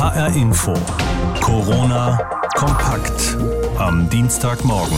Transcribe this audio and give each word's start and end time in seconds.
HR 0.00 0.34
Info. 0.34 0.72
Corona 1.42 2.16
kompakt 2.56 3.36
am 3.76 4.08
Dienstagmorgen. 4.08 4.96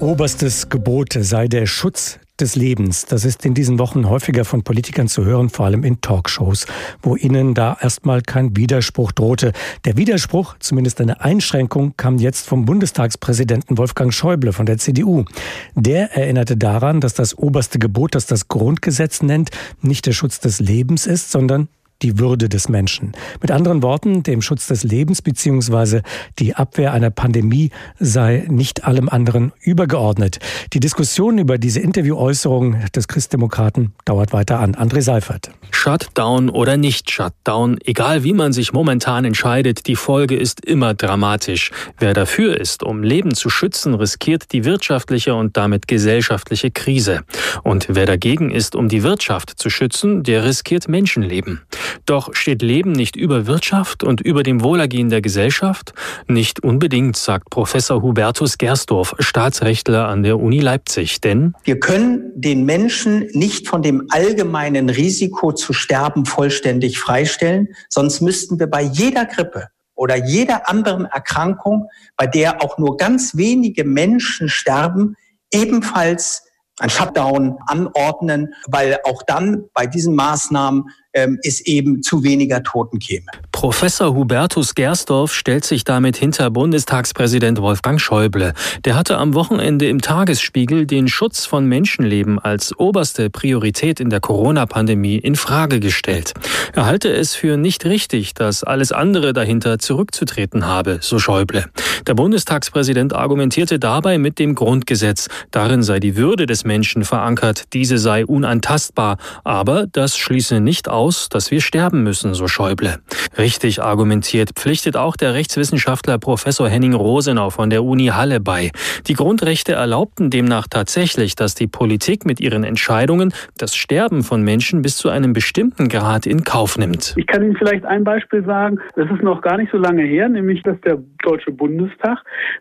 Oberstes 0.00 0.70
Gebot 0.70 1.12
sei 1.12 1.46
der 1.46 1.66
Schutz 1.66 2.18
des 2.40 2.56
Lebens. 2.56 3.04
Das 3.04 3.26
ist 3.26 3.44
in 3.44 3.52
diesen 3.52 3.78
Wochen 3.78 4.08
häufiger 4.08 4.46
von 4.46 4.62
Politikern 4.62 5.08
zu 5.08 5.26
hören, 5.26 5.50
vor 5.50 5.66
allem 5.66 5.84
in 5.84 6.00
Talkshows, 6.00 6.64
wo 7.02 7.16
ihnen 7.16 7.52
da 7.52 7.76
erstmal 7.78 8.22
kein 8.22 8.56
Widerspruch 8.56 9.12
drohte. 9.12 9.52
Der 9.84 9.98
Widerspruch, 9.98 10.56
zumindest 10.58 11.02
eine 11.02 11.20
Einschränkung, 11.20 11.92
kam 11.98 12.16
jetzt 12.16 12.46
vom 12.46 12.64
Bundestagspräsidenten 12.64 13.76
Wolfgang 13.76 14.10
Schäuble 14.10 14.54
von 14.54 14.64
der 14.64 14.78
CDU. 14.78 15.26
Der 15.74 16.16
erinnerte 16.16 16.56
daran, 16.56 17.02
dass 17.02 17.12
das 17.12 17.36
oberste 17.36 17.78
Gebot, 17.78 18.14
das 18.14 18.24
das 18.24 18.48
Grundgesetz 18.48 19.20
nennt, 19.20 19.50
nicht 19.82 20.06
der 20.06 20.12
Schutz 20.12 20.40
des 20.40 20.60
Lebens 20.60 21.06
ist, 21.06 21.30
sondern 21.30 21.68
die 22.02 22.18
Würde 22.18 22.48
des 22.48 22.68
Menschen. 22.68 23.12
Mit 23.40 23.50
anderen 23.50 23.82
Worten, 23.82 24.22
dem 24.22 24.42
Schutz 24.42 24.66
des 24.66 24.84
Lebens 24.84 25.22
bzw. 25.22 26.02
die 26.38 26.54
Abwehr 26.54 26.92
einer 26.92 27.10
Pandemie 27.10 27.70
sei 27.98 28.46
nicht 28.48 28.84
allem 28.84 29.08
anderen 29.08 29.52
übergeordnet. 29.60 30.38
Die 30.72 30.80
Diskussion 30.80 31.38
über 31.38 31.58
diese 31.58 31.80
Interviewäußerung 31.80 32.76
des 32.94 33.08
Christdemokraten 33.08 33.94
dauert 34.04 34.32
weiter 34.32 34.60
an. 34.60 34.74
André 34.74 35.00
Seifert. 35.00 35.50
Shutdown 35.70 36.48
oder 36.48 36.76
nicht 36.76 37.10
Shutdown, 37.10 37.78
egal 37.84 38.24
wie 38.24 38.32
man 38.32 38.52
sich 38.52 38.72
momentan 38.72 39.24
entscheidet, 39.24 39.86
die 39.86 39.96
Folge 39.96 40.36
ist 40.36 40.64
immer 40.64 40.94
dramatisch. 40.94 41.70
Wer 41.98 42.14
dafür 42.14 42.58
ist, 42.58 42.82
um 42.82 43.02
Leben 43.02 43.34
zu 43.34 43.50
schützen, 43.50 43.94
riskiert 43.94 44.52
die 44.52 44.64
wirtschaftliche 44.64 45.34
und 45.34 45.56
damit 45.56 45.88
gesellschaftliche 45.88 46.70
Krise. 46.70 47.22
Und 47.62 47.86
wer 47.88 48.06
dagegen 48.06 48.50
ist, 48.50 48.74
um 48.74 48.88
die 48.88 49.02
Wirtschaft 49.02 49.58
zu 49.58 49.70
schützen, 49.70 50.22
der 50.22 50.44
riskiert 50.44 50.88
Menschenleben. 50.88 51.62
Doch 52.04 52.34
steht 52.34 52.62
Leben 52.62 52.92
nicht 52.92 53.16
über 53.16 53.46
Wirtschaft 53.46 54.04
und 54.04 54.20
über 54.20 54.42
dem 54.42 54.62
Wohlergehen 54.62 55.08
der 55.08 55.20
Gesellschaft? 55.20 55.92
Nicht 56.26 56.62
unbedingt, 56.62 57.16
sagt 57.16 57.50
Professor 57.50 58.02
Hubertus 58.02 58.58
Gersdorf, 58.58 59.14
Staatsrechtler 59.18 60.08
an 60.08 60.22
der 60.22 60.38
Uni 60.38 60.60
Leipzig. 60.60 61.20
Denn 61.20 61.54
wir 61.64 61.80
können 61.80 62.32
den 62.34 62.64
Menschen 62.64 63.28
nicht 63.32 63.68
von 63.68 63.82
dem 63.82 64.06
allgemeinen 64.10 64.90
Risiko 64.90 65.52
zu 65.52 65.72
sterben 65.72 66.26
vollständig 66.26 66.98
freistellen, 66.98 67.68
sonst 67.88 68.20
müssten 68.20 68.58
wir 68.58 68.66
bei 68.68 68.82
jeder 68.82 69.24
Grippe 69.24 69.68
oder 69.94 70.16
jeder 70.16 70.68
anderen 70.68 71.06
Erkrankung, 71.06 71.88
bei 72.16 72.26
der 72.26 72.62
auch 72.62 72.78
nur 72.78 72.96
ganz 72.96 73.36
wenige 73.36 73.84
Menschen 73.84 74.48
sterben, 74.48 75.16
ebenfalls 75.52 76.42
ein 76.78 76.90
Shutdown 76.90 77.56
anordnen, 77.66 78.52
weil 78.66 78.98
auch 79.04 79.22
dann 79.22 79.64
bei 79.72 79.86
diesen 79.86 80.14
Maßnahmen 80.14 80.84
ähm, 81.16 81.38
es 81.42 81.60
eben 81.62 82.02
zu 82.02 82.22
weniger 82.22 82.62
Toten 82.62 82.98
käme. 82.98 83.26
Professor 83.50 84.14
Hubertus 84.14 84.74
Gersdorf 84.74 85.32
stellt 85.32 85.64
sich 85.64 85.82
damit 85.82 86.18
hinter 86.18 86.50
Bundestagspräsident 86.50 87.60
Wolfgang 87.60 87.98
Schäuble. 87.98 88.52
Der 88.84 88.94
hatte 88.94 89.16
am 89.16 89.32
Wochenende 89.32 89.88
im 89.88 90.02
Tagesspiegel 90.02 90.86
den 90.86 91.08
Schutz 91.08 91.46
von 91.46 91.64
Menschenleben 91.64 92.38
als 92.38 92.78
oberste 92.78 93.30
Priorität 93.30 93.98
in 93.98 94.10
der 94.10 94.20
Corona-Pandemie 94.20 95.16
in 95.16 95.36
Frage 95.36 95.80
gestellt. 95.80 96.34
Er 96.74 96.84
halte 96.84 97.10
es 97.10 97.34
für 97.34 97.56
nicht 97.56 97.86
richtig, 97.86 98.34
dass 98.34 98.62
alles 98.62 98.92
andere 98.92 99.32
dahinter 99.32 99.78
zurückzutreten 99.78 100.66
habe, 100.66 100.98
so 101.00 101.18
Schäuble. 101.18 101.64
Der 102.06 102.14
Bundestagspräsident 102.14 103.14
argumentierte 103.14 103.78
dabei 103.78 104.18
mit 104.18 104.38
dem 104.38 104.54
Grundgesetz. 104.54 105.28
Darin 105.50 105.82
sei 105.82 105.98
die 105.98 106.16
Würde 106.16 106.44
des 106.44 106.64
Menschen 106.64 107.04
verankert, 107.04 107.72
diese 107.72 107.96
sei 107.96 108.26
unantastbar, 108.26 109.16
aber 109.44 109.86
das 109.90 110.18
schließe 110.18 110.60
nicht 110.60 110.90
aus, 110.90 111.05
aus, 111.06 111.28
dass 111.28 111.52
wir 111.52 111.60
sterben 111.60 112.02
müssen, 112.02 112.34
so 112.34 112.48
Schäuble. 112.48 112.96
Richtig 113.38 113.80
argumentiert 113.80 114.50
pflichtet 114.56 114.96
auch 114.96 115.16
der 115.16 115.34
Rechtswissenschaftler 115.34 116.18
Professor 116.18 116.68
Henning 116.68 116.94
Rosenau 116.94 117.50
von 117.50 117.70
der 117.70 117.84
Uni 117.84 118.06
Halle 118.06 118.40
bei. 118.40 118.72
Die 119.06 119.14
Grundrechte 119.14 119.72
erlaubten 119.72 120.30
demnach 120.30 120.66
tatsächlich, 120.68 121.36
dass 121.36 121.54
die 121.54 121.68
Politik 121.68 122.26
mit 122.26 122.40
ihren 122.40 122.64
Entscheidungen 122.64 123.32
das 123.56 123.76
Sterben 123.76 124.24
von 124.24 124.42
Menschen 124.42 124.82
bis 124.82 124.96
zu 124.96 125.08
einem 125.08 125.32
bestimmten 125.32 125.88
Grad 125.88 126.26
in 126.26 126.42
Kauf 126.42 126.76
nimmt. 126.76 127.14
Ich 127.16 127.26
kann 127.28 127.42
Ihnen 127.42 127.56
vielleicht 127.56 127.84
ein 127.84 128.02
Beispiel 128.02 128.44
sagen. 128.44 128.80
Das 128.96 129.08
ist 129.08 129.22
noch 129.22 129.42
gar 129.42 129.58
nicht 129.58 129.70
so 129.70 129.78
lange 129.78 130.02
her, 130.02 130.28
nämlich 130.28 130.62
dass 130.64 130.80
der 130.80 130.98
Deutsche 131.22 131.52
Bundestag 131.52 132.18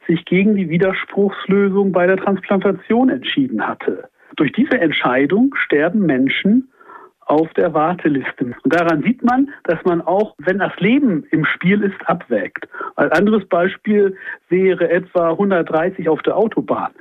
sich 0.08 0.24
gegen 0.26 0.56
die 0.56 0.70
Widerspruchslösung 0.70 1.92
bei 1.92 2.06
der 2.06 2.18
Transplantation 2.18 3.10
entschieden 3.10 3.66
hatte. 3.68 4.08
Durch 4.36 4.52
diese 4.52 4.78
Entscheidung 4.80 5.56
sterben 5.66 6.06
Menschen 6.06 6.70
auf 7.26 7.52
der 7.54 7.74
Warteliste. 7.74 8.56
Und 8.64 8.74
daran 8.74 9.02
sieht 9.02 9.24
man, 9.24 9.50
dass 9.64 9.80
man 9.84 10.02
auch, 10.02 10.36
wenn 10.38 10.60
das 10.60 10.74
Leben 10.78 11.26
im 11.32 11.46
Spiel 11.46 11.82
ist, 11.82 11.96
abwägt. 12.06 12.68
Ein 12.96 13.12
anderes 13.12 13.46
Beispiel 13.48 14.16
wäre 14.50 14.90
etwa 14.90 15.32
130 15.32 16.08
auf 16.08 16.22
der 16.22 16.38
Autobahn. 16.38 16.92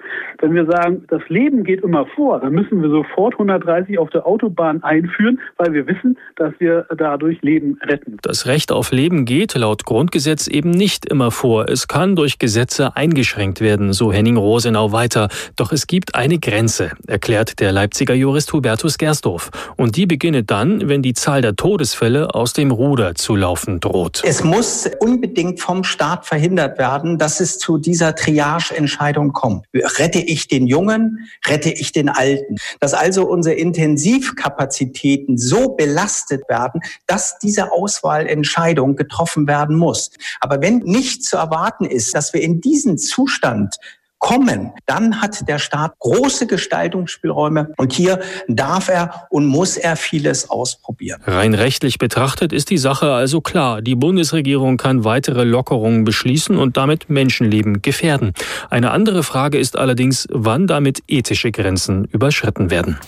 Wenn 0.41 0.55
wir 0.55 0.67
sagen, 0.67 1.05
das 1.09 1.23
Leben 1.29 1.62
geht 1.65 1.83
immer 1.83 2.07
vor, 2.07 2.41
dann 2.41 2.53
müssen 2.53 2.83
wir 2.83 2.89
sofort 2.89 3.35
130 3.35 3.99
auf 3.99 4.11
der 4.11 4.27
Autobahn 4.27 4.83
einführen, 4.83 5.41
weil 5.59 5.73
wir 5.73 5.87
wissen, 5.87 6.19
dass 6.37 6.53
wir 6.59 6.87
dadurch 6.97 7.41
Leben 7.43 7.79
retten. 7.83 8.17
Das 8.23 8.47
Recht 8.47 8.73
auf 8.73 8.93
Leben 8.93 9.27
geht 9.27 9.55
laut 9.55 9.85
Grundgesetz 9.85 10.49
eben 10.49 10.71
nicht 10.71 11.05
immer 11.06 11.31
vor. 11.31 11.69
Es 11.69 11.87
kann 11.87 12.17
durch 12.17 12.39
Gesetze 12.39 12.97
eingeschränkt 12.97 13.61
werden, 13.61 13.93
so 13.93 14.12
Henning 14.12 14.37
Rosenau 14.37 14.93
weiter. 14.93 15.29
Doch 15.56 15.73
es 15.73 15.87
gibt 15.87 16.15
eine 16.15 16.39
Grenze, 16.39 16.93
erklärt 17.06 17.61
der 17.61 17.73
Leipziger 17.73 18.15
Jurist 18.15 18.53
Hubertus 18.53 18.99
Gersdorf. 18.99 19.51
Und 19.77 19.97
die 19.97 20.06
beginne 20.15 20.45
dann, 20.45 20.89
wenn 20.89 21.03
die 21.03 21.13
Zahl 21.13 21.43
der 21.43 21.57
Todesfälle 21.57 22.37
aus 22.37 22.53
dem 22.53 22.71
Ruder 22.71 23.17
zu 23.17 23.35
laufen 23.35 23.81
droht. 23.81 24.23
Es 24.25 24.45
muss 24.45 24.89
unbedingt 25.01 25.59
vom 25.59 25.83
Staat 25.83 26.25
verhindert 26.25 26.79
werden, 26.79 27.19
dass 27.19 27.41
es 27.41 27.59
zu 27.59 27.79
dieser 27.79 28.15
Triage-Entscheidung 28.15 29.33
kommt. 29.33 29.67
Rette 29.75 30.21
ich 30.21 30.47
den 30.47 30.69
Jungen, 30.69 31.29
rette 31.49 31.71
ich 31.71 31.91
den 31.91 32.09
Alten? 32.09 32.59
Dass 32.79 32.95
also 32.95 33.27
unsere 33.27 33.57
Intensivkapazitäten 33.57 35.37
so 35.37 35.71
belastet 35.71 36.49
werden, 36.49 36.81
dass 37.09 37.37
diese 37.41 37.73
Auswahlentscheidung 37.73 38.95
getroffen 38.95 39.49
werden 39.49 39.75
muss. 39.75 40.13
Aber 40.39 40.63
wenn 40.63 40.79
nicht 40.79 41.25
zu 41.25 41.39
erwarten 41.39 41.87
ist, 41.87 42.15
dass 42.15 42.33
wir 42.33 42.41
in 42.41 42.61
diesen 42.61 42.99
Zustand 42.99 43.79
kommen, 44.25 44.73
dann 44.87 45.21
hat 45.21 45.47
der 45.49 45.59
Staat 45.59 45.99
große 45.99 46.47
Gestaltungsspielräume 46.47 47.75
und 47.77 47.93
hier 47.93 48.21
darf 48.49 48.89
er 48.89 49.27
und 49.29 49.45
muss 49.45 49.77
er 49.77 49.97
vieles 49.97 50.49
ausprobieren. 50.49 51.21
Rein 51.27 51.53
rechtlich 51.53 51.99
betrachtet 51.99 52.51
ist 52.51 52.71
die 52.71 52.79
Sache 52.79 53.12
also 53.12 53.43
klar. 53.43 53.83
Die 53.83 53.95
Bundesregierung 53.95 54.79
kann 54.79 55.05
weitere 55.05 55.45
Lockerungen 55.45 56.05
beschließen 56.05 56.57
und 56.57 56.79
damit 56.79 57.11
Menschenleben 57.11 57.83
gefährden. 57.83 58.33
Eine 58.71 58.93
andere 58.93 59.25
Frage 59.25 59.59
ist 59.59 59.77
allerdings, 59.77 60.27
wann 60.31 60.67
damit 60.67 61.03
ethische 61.06 61.53
Grenzen 61.53 62.06
überschritten 62.06 62.71
werden. 62.71 62.99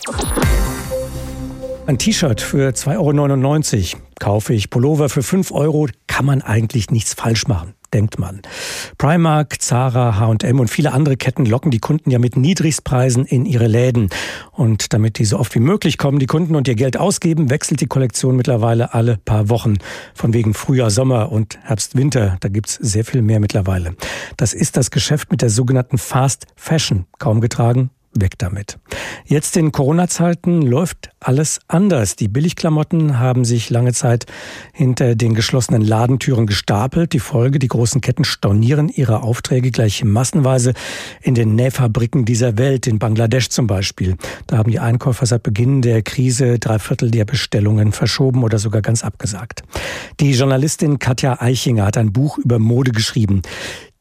Ein 1.86 1.96
T-Shirt 1.96 2.42
für 2.42 2.72
2,99 2.72 3.94
Euro 3.94 4.02
kaufe 4.18 4.52
ich. 4.52 4.68
Pullover 4.68 5.08
für 5.08 5.22
5 5.22 5.50
Euro 5.52 5.88
kann 6.08 6.26
man 6.26 6.42
eigentlich 6.42 6.90
nichts 6.90 7.14
falsch 7.14 7.46
machen 7.46 7.75
denkt 7.92 8.18
man. 8.18 8.42
Primark, 8.98 9.60
Zara, 9.60 10.18
H&M 10.18 10.60
und 10.60 10.68
viele 10.70 10.92
andere 10.92 11.16
Ketten 11.16 11.46
locken 11.46 11.70
die 11.70 11.78
Kunden 11.78 12.10
ja 12.10 12.18
mit 12.18 12.36
Niedrigstpreisen 12.36 13.24
in 13.24 13.46
ihre 13.46 13.66
Läden. 13.66 14.10
Und 14.52 14.92
damit 14.92 15.18
die 15.18 15.24
so 15.24 15.38
oft 15.38 15.54
wie 15.54 15.60
möglich 15.60 15.98
kommen, 15.98 16.18
die 16.18 16.26
Kunden 16.26 16.56
und 16.56 16.68
ihr 16.68 16.74
Geld 16.74 16.96
ausgeben, 16.96 17.50
wechselt 17.50 17.80
die 17.80 17.86
Kollektion 17.86 18.36
mittlerweile 18.36 18.94
alle 18.94 19.18
paar 19.24 19.48
Wochen. 19.48 19.74
Von 20.14 20.34
wegen 20.34 20.54
Frühjahr, 20.54 20.90
Sommer 20.90 21.32
und 21.32 21.58
Herbst, 21.62 21.96
Winter. 21.96 22.36
Da 22.40 22.48
gibt's 22.48 22.74
sehr 22.74 23.04
viel 23.04 23.22
mehr 23.22 23.40
mittlerweile. 23.40 23.96
Das 24.36 24.52
ist 24.52 24.76
das 24.76 24.90
Geschäft 24.90 25.30
mit 25.30 25.42
der 25.42 25.50
sogenannten 25.50 25.98
Fast 25.98 26.46
Fashion. 26.56 27.06
Kaum 27.18 27.40
getragen, 27.40 27.90
weg 28.20 28.38
damit. 28.38 28.78
Jetzt 29.24 29.56
in 29.56 29.72
Corona-Zeiten 29.72 30.62
läuft 30.62 31.10
alles 31.20 31.60
anders. 31.68 32.16
Die 32.16 32.28
Billigklamotten 32.28 33.18
haben 33.18 33.44
sich 33.44 33.70
lange 33.70 33.92
Zeit 33.92 34.26
hinter 34.72 35.14
den 35.14 35.34
geschlossenen 35.34 35.82
Ladentüren 35.82 36.46
gestapelt. 36.46 37.12
Die 37.12 37.18
Folge, 37.18 37.58
die 37.58 37.68
großen 37.68 38.00
Ketten 38.00 38.24
stornieren 38.24 38.88
ihre 38.88 39.22
Aufträge 39.22 39.70
gleich 39.70 40.04
massenweise 40.04 40.74
in 41.22 41.34
den 41.34 41.54
Nähfabriken 41.54 42.24
dieser 42.24 42.58
Welt, 42.58 42.86
in 42.86 42.98
Bangladesch 42.98 43.48
zum 43.48 43.66
Beispiel. 43.66 44.16
Da 44.46 44.58
haben 44.58 44.70
die 44.70 44.78
Einkäufer 44.78 45.26
seit 45.26 45.42
Beginn 45.42 45.82
der 45.82 46.02
Krise 46.02 46.58
drei 46.58 46.78
Viertel 46.78 47.10
der 47.10 47.24
Bestellungen 47.24 47.92
verschoben 47.92 48.44
oder 48.44 48.58
sogar 48.58 48.82
ganz 48.82 49.02
abgesagt. 49.02 49.62
Die 50.20 50.32
Journalistin 50.32 50.98
Katja 50.98 51.40
Eichinger 51.40 51.86
hat 51.86 51.96
ein 51.96 52.12
Buch 52.12 52.38
über 52.38 52.58
Mode 52.58 52.92
geschrieben. 52.92 53.42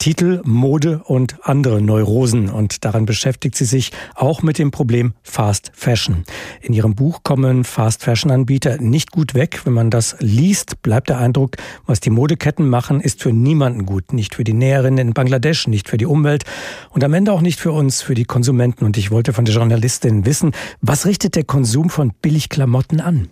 Titel 0.05 0.43
Mode 0.45 1.01
und 1.03 1.37
andere 1.41 1.81
Neurosen 1.81 2.49
und 2.49 2.85
daran 2.85 3.07
beschäftigt 3.07 3.55
sie 3.55 3.65
sich 3.65 3.91
auch 4.13 4.43
mit 4.43 4.59
dem 4.59 4.69
Problem 4.69 5.15
Fast 5.23 5.71
Fashion. 5.73 6.25
In 6.61 6.75
ihrem 6.75 6.93
Buch 6.93 7.23
kommen 7.23 7.63
Fast 7.63 8.03
Fashion 8.03 8.29
Anbieter 8.29 8.77
nicht 8.79 9.09
gut 9.09 9.33
weg. 9.33 9.61
Wenn 9.63 9.73
man 9.73 9.89
das 9.89 10.15
liest, 10.19 10.83
bleibt 10.83 11.09
der 11.09 11.17
Eindruck, 11.17 11.57
was 11.87 12.01
die 12.01 12.11
Modeketten 12.11 12.69
machen, 12.69 13.01
ist 13.01 13.23
für 13.23 13.33
niemanden 13.33 13.87
gut. 13.87 14.13
Nicht 14.13 14.35
für 14.35 14.43
die 14.43 14.53
Näherinnen 14.53 15.07
in 15.07 15.13
Bangladesch, 15.15 15.67
nicht 15.67 15.89
für 15.89 15.97
die 15.97 16.05
Umwelt 16.05 16.43
und 16.91 17.03
am 17.03 17.15
Ende 17.15 17.31
auch 17.31 17.41
nicht 17.41 17.59
für 17.59 17.71
uns, 17.71 18.03
für 18.03 18.13
die 18.13 18.25
Konsumenten. 18.25 18.85
Und 18.85 18.97
ich 18.97 19.09
wollte 19.09 19.33
von 19.33 19.45
der 19.45 19.55
Journalistin 19.55 20.27
wissen, 20.27 20.51
was 20.81 21.07
richtet 21.07 21.35
der 21.35 21.45
Konsum 21.45 21.89
von 21.89 22.13
Billigklamotten 22.21 23.01
an? 23.01 23.29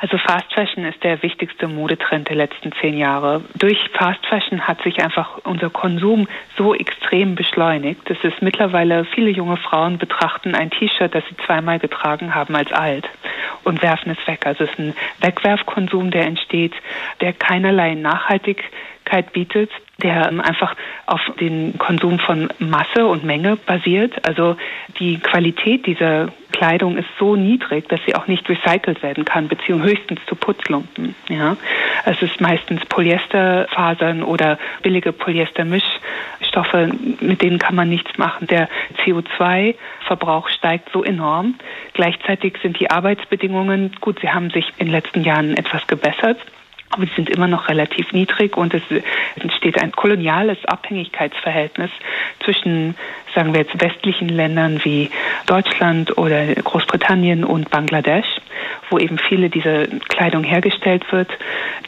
Also 0.00 0.16
Fast 0.16 0.52
Fashion 0.54 0.84
ist 0.84 1.02
der 1.02 1.22
wichtigste 1.24 1.66
Modetrend 1.66 2.28
der 2.28 2.36
letzten 2.36 2.70
zehn 2.80 2.96
Jahre. 2.96 3.42
Durch 3.56 3.78
Fast 3.92 4.24
Fashion 4.26 4.60
hat 4.66 4.80
sich 4.82 5.02
einfach 5.02 5.38
unser 5.42 5.70
Konsum 5.70 6.28
so 6.56 6.72
extrem 6.72 7.34
beschleunigt, 7.34 8.08
dass 8.08 8.18
es 8.22 8.32
mittlerweile 8.40 9.04
viele 9.04 9.30
junge 9.30 9.56
Frauen 9.56 9.98
betrachten 9.98 10.54
ein 10.54 10.70
T-Shirt, 10.70 11.12
das 11.12 11.24
sie 11.28 11.36
zweimal 11.44 11.80
getragen 11.80 12.34
haben, 12.34 12.54
als 12.54 12.70
alt 12.72 13.08
und 13.64 13.82
werfen 13.82 14.12
es 14.12 14.26
weg. 14.28 14.46
Also 14.46 14.64
es 14.64 14.70
ist 14.70 14.78
ein 14.78 14.94
Wegwerfkonsum, 15.20 16.12
der 16.12 16.26
entsteht, 16.26 16.74
der 17.20 17.32
keinerlei 17.32 17.94
Nachhaltigkeit 17.94 18.70
bietet 19.32 19.70
der 20.02 20.28
einfach 20.28 20.76
auf 21.06 21.20
den 21.40 21.76
Konsum 21.76 22.20
von 22.20 22.48
Masse 22.60 23.04
und 23.06 23.24
Menge 23.24 23.56
basiert. 23.56 24.14
Also 24.24 24.56
die 25.00 25.18
Qualität 25.18 25.86
dieser 25.86 26.28
Kleidung 26.52 26.96
ist 26.96 27.08
so 27.18 27.34
niedrig, 27.34 27.88
dass 27.88 28.00
sie 28.06 28.14
auch 28.14 28.28
nicht 28.28 28.48
recycelt 28.48 29.02
werden 29.02 29.24
kann, 29.24 29.48
beziehungsweise 29.48 29.92
höchstens 29.92 30.20
zu 30.26 30.36
Putzlumpen. 30.36 31.16
Ja, 31.28 31.56
es 32.04 32.22
ist 32.22 32.40
meistens 32.40 32.84
Polyesterfasern 32.86 34.22
oder 34.22 34.58
billige 34.82 35.12
Polyestermischstoffe, 35.12 36.92
mit 37.20 37.42
denen 37.42 37.58
kann 37.58 37.74
man 37.74 37.88
nichts 37.88 38.16
machen. 38.18 38.46
Der 38.46 38.68
CO2-Verbrauch 39.04 40.48
steigt 40.48 40.90
so 40.92 41.02
enorm. 41.02 41.56
Gleichzeitig 41.94 42.56
sind 42.62 42.78
die 42.78 42.90
Arbeitsbedingungen 42.90 43.96
gut. 44.00 44.20
Sie 44.20 44.30
haben 44.30 44.50
sich 44.50 44.72
in 44.78 44.86
den 44.86 44.92
letzten 44.92 45.24
Jahren 45.24 45.56
etwas 45.56 45.86
gebessert 45.88 46.38
aber 46.90 47.06
sie 47.06 47.12
sind 47.16 47.30
immer 47.30 47.46
noch 47.46 47.68
relativ 47.68 48.12
niedrig 48.12 48.56
und 48.56 48.74
es 48.74 48.82
entsteht 49.36 49.80
ein 49.80 49.92
koloniales 49.92 50.58
Abhängigkeitsverhältnis 50.64 51.90
zwischen, 52.44 52.94
sagen 53.38 53.54
wir 53.54 53.60
jetzt, 53.60 53.80
westlichen 53.80 54.28
Ländern 54.28 54.80
wie 54.82 55.10
Deutschland 55.46 56.18
oder 56.18 56.44
Großbritannien 56.46 57.44
und 57.44 57.70
Bangladesch, 57.70 58.26
wo 58.90 58.98
eben 58.98 59.16
viele 59.16 59.48
dieser 59.48 59.86
Kleidung 59.86 60.42
hergestellt 60.42 61.04
wird, 61.12 61.30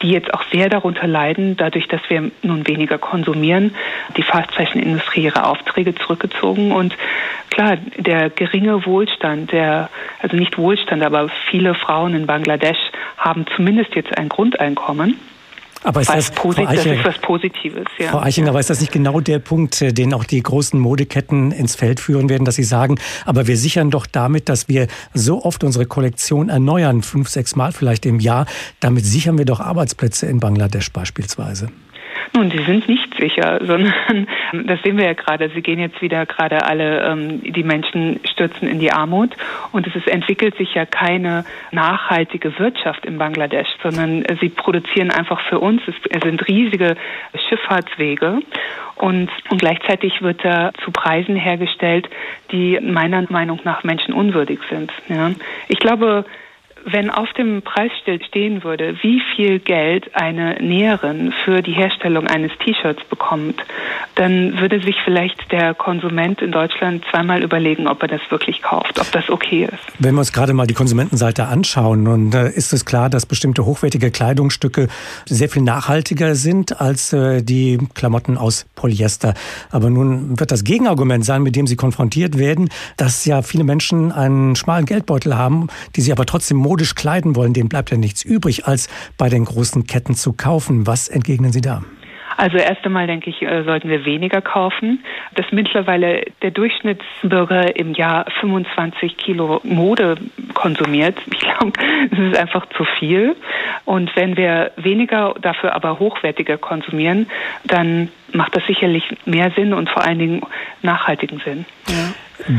die 0.00 0.10
jetzt 0.10 0.32
auch 0.32 0.44
sehr 0.52 0.68
darunter 0.68 1.08
leiden, 1.08 1.56
dadurch, 1.56 1.88
dass 1.88 2.02
wir 2.06 2.30
nun 2.42 2.68
weniger 2.68 2.98
konsumieren, 2.98 3.74
die 4.16 4.22
Fast 4.22 4.54
Fashion 4.54 4.80
Industrie 4.80 5.22
ihre 5.22 5.44
Aufträge 5.44 5.92
zurückgezogen 5.96 6.70
und 6.70 6.96
klar, 7.50 7.78
der 7.96 8.30
geringe 8.30 8.86
Wohlstand, 8.86 9.50
der, 9.50 9.90
also 10.20 10.36
nicht 10.36 10.56
Wohlstand, 10.56 11.02
aber 11.02 11.30
viele 11.50 11.74
Frauen 11.74 12.14
in 12.14 12.28
Bangladesch 12.28 12.78
haben 13.16 13.44
zumindest 13.56 13.96
jetzt 13.96 14.16
ein 14.16 14.28
Grundeinkommen. 14.28 15.18
Aber 15.82 16.02
ist 16.02 16.10
das, 16.10 16.28
Frau 16.28 16.50
Eichinger, 16.50 16.74
das 16.74 16.86
ist 16.86 17.04
was 17.04 17.18
Positives, 17.18 17.86
ja. 17.98 18.10
Frau 18.10 18.20
Eichinger, 18.20 18.50
aber 18.50 18.60
ist 18.60 18.68
das 18.68 18.80
nicht 18.80 18.92
genau 18.92 19.20
der 19.20 19.38
Punkt, 19.38 19.80
äh, 19.80 19.92
den 19.92 20.12
auch 20.12 20.24
die 20.24 20.42
großen 20.42 20.78
Modeketten 20.78 21.52
ins 21.52 21.74
Feld 21.74 22.00
führen 22.00 22.28
werden, 22.28 22.44
dass 22.44 22.56
sie 22.56 22.64
sagen, 22.64 22.98
aber 23.24 23.46
wir 23.46 23.56
sichern 23.56 23.90
doch 23.90 24.06
damit, 24.06 24.48
dass 24.48 24.68
wir 24.68 24.88
so 25.14 25.42
oft 25.42 25.64
unsere 25.64 25.86
Kollektion 25.86 26.50
erneuern, 26.50 27.02
fünf, 27.02 27.28
sechs 27.28 27.56
Mal 27.56 27.72
vielleicht 27.72 28.04
im 28.04 28.20
Jahr, 28.20 28.46
damit 28.80 29.06
sichern 29.06 29.38
wir 29.38 29.46
doch 29.46 29.60
Arbeitsplätze 29.60 30.26
in 30.26 30.38
Bangladesch 30.38 30.92
beispielsweise. 30.92 31.68
Nun, 32.32 32.50
sie 32.50 32.62
sind 32.62 32.88
nicht 32.88 33.14
sicher, 33.18 33.60
sondern 33.64 34.26
das 34.64 34.80
sehen 34.82 34.96
wir 34.96 35.04
ja 35.04 35.14
gerade. 35.14 35.50
Sie 35.54 35.62
gehen 35.62 35.78
jetzt 35.78 36.00
wieder 36.00 36.26
gerade 36.26 36.64
alle, 36.64 37.02
ähm, 37.02 37.42
die 37.42 37.62
Menschen 37.62 38.20
stürzen 38.24 38.68
in 38.68 38.78
die 38.78 38.92
Armut 38.92 39.30
und 39.72 39.86
es 39.86 39.94
ist, 39.96 40.08
entwickelt 40.08 40.56
sich 40.56 40.74
ja 40.74 40.86
keine 40.86 41.44
nachhaltige 41.72 42.58
Wirtschaft 42.58 43.04
in 43.04 43.18
Bangladesch, 43.18 43.68
sondern 43.82 44.24
sie 44.40 44.48
produzieren 44.48 45.10
einfach 45.10 45.40
für 45.48 45.58
uns. 45.58 45.82
Es 45.86 46.22
sind 46.22 46.46
riesige 46.46 46.96
Schifffahrtswege 47.48 48.40
und, 48.96 49.30
und 49.50 49.60
gleichzeitig 49.60 50.22
wird 50.22 50.44
da 50.44 50.72
zu 50.84 50.90
Preisen 50.90 51.36
hergestellt, 51.36 52.08
die 52.52 52.78
meiner 52.80 53.24
Meinung 53.30 53.60
nach 53.64 53.82
menschenunwürdig 53.82 54.60
sind. 54.68 54.92
Ja. 55.08 55.30
Ich 55.68 55.78
glaube, 55.78 56.24
wenn 56.84 57.10
auf 57.10 57.32
dem 57.34 57.62
Preisschild 57.62 58.24
stehen 58.24 58.64
würde, 58.64 58.96
wie 59.02 59.20
viel 59.34 59.58
Geld 59.58 60.14
eine 60.14 60.54
Näherin 60.60 61.32
für 61.44 61.62
die 61.62 61.72
Herstellung 61.72 62.26
eines 62.26 62.52
T-Shirts 62.64 63.04
bekommt, 63.04 63.62
dann 64.14 64.58
würde 64.58 64.80
sich 64.80 64.96
vielleicht 65.04 65.50
der 65.52 65.74
Konsument 65.74 66.42
in 66.42 66.52
Deutschland 66.52 67.04
zweimal 67.10 67.42
überlegen, 67.42 67.86
ob 67.86 68.02
er 68.02 68.08
das 68.08 68.20
wirklich 68.30 68.62
kauft, 68.62 68.98
ob 68.98 69.10
das 69.12 69.28
okay 69.30 69.64
ist. 69.64 69.78
Wenn 69.98 70.14
wir 70.14 70.20
uns 70.20 70.32
gerade 70.32 70.52
mal 70.52 70.66
die 70.66 70.74
Konsumentenseite 70.74 71.46
anschauen, 71.46 72.06
und 72.06 72.34
äh, 72.34 72.50
ist 72.50 72.72
es 72.72 72.84
klar, 72.84 73.10
dass 73.10 73.26
bestimmte 73.26 73.64
hochwertige 73.64 74.10
Kleidungsstücke 74.10 74.88
sehr 75.26 75.48
viel 75.48 75.62
nachhaltiger 75.62 76.34
sind 76.34 76.80
als 76.80 77.12
äh, 77.12 77.42
die 77.42 77.78
Klamotten 77.94 78.36
aus 78.36 78.66
Polyester. 78.74 79.34
Aber 79.70 79.90
nun 79.90 80.38
wird 80.38 80.50
das 80.50 80.64
Gegenargument 80.64 81.24
sein, 81.24 81.42
mit 81.42 81.56
dem 81.56 81.66
sie 81.66 81.76
konfrontiert 81.76 82.38
werden, 82.38 82.68
dass 82.96 83.24
ja 83.24 83.42
viele 83.42 83.64
Menschen 83.64 84.12
einen 84.12 84.56
schmalen 84.56 84.86
Geldbeutel 84.86 85.36
haben, 85.36 85.68
die 85.96 86.00
sie 86.00 86.12
aber 86.12 86.26
trotzdem 86.26 86.56
modisch 86.70 86.94
kleiden 86.94 87.34
wollen, 87.34 87.52
denen 87.52 87.68
bleibt 87.68 87.90
ja 87.90 87.96
nichts 87.96 88.24
übrig, 88.24 88.66
als 88.66 88.88
bei 89.18 89.28
den 89.28 89.44
großen 89.44 89.88
Ketten 89.88 90.14
zu 90.14 90.32
kaufen. 90.32 90.86
Was 90.86 91.08
entgegnen 91.08 91.50
Sie 91.50 91.60
da? 91.60 91.82
Also 92.36 92.58
erst 92.58 92.84
einmal 92.84 93.08
denke 93.08 93.28
ich, 93.28 93.42
äh, 93.42 93.64
sollten 93.64 93.88
wir 93.88 94.04
weniger 94.04 94.40
kaufen. 94.40 95.04
Dass 95.34 95.46
mittlerweile 95.50 96.22
der 96.42 96.52
Durchschnittsbürger 96.52 97.74
im 97.76 97.92
Jahr 97.92 98.24
25 98.40 99.16
Kilo 99.16 99.60
Mode 99.64 100.14
konsumiert, 100.54 101.18
ich 101.32 101.40
glaube, 101.40 101.72
das 102.08 102.18
ist 102.18 102.38
einfach 102.38 102.66
zu 102.76 102.84
viel. 102.98 103.34
Und 103.84 104.14
wenn 104.14 104.36
wir 104.36 104.70
weniger, 104.76 105.34
dafür 105.42 105.74
aber 105.74 105.98
hochwertiger 105.98 106.56
konsumieren, 106.56 107.26
dann 107.64 108.10
macht 108.32 108.56
das 108.56 108.62
sicherlich 108.66 109.04
mehr 109.24 109.52
Sinn 109.56 109.72
und 109.72 109.88
vor 109.88 110.04
allen 110.04 110.18
Dingen 110.18 110.42
nachhaltigen 110.82 111.40
Sinn. 111.44 111.64
Ja. 111.88 112.14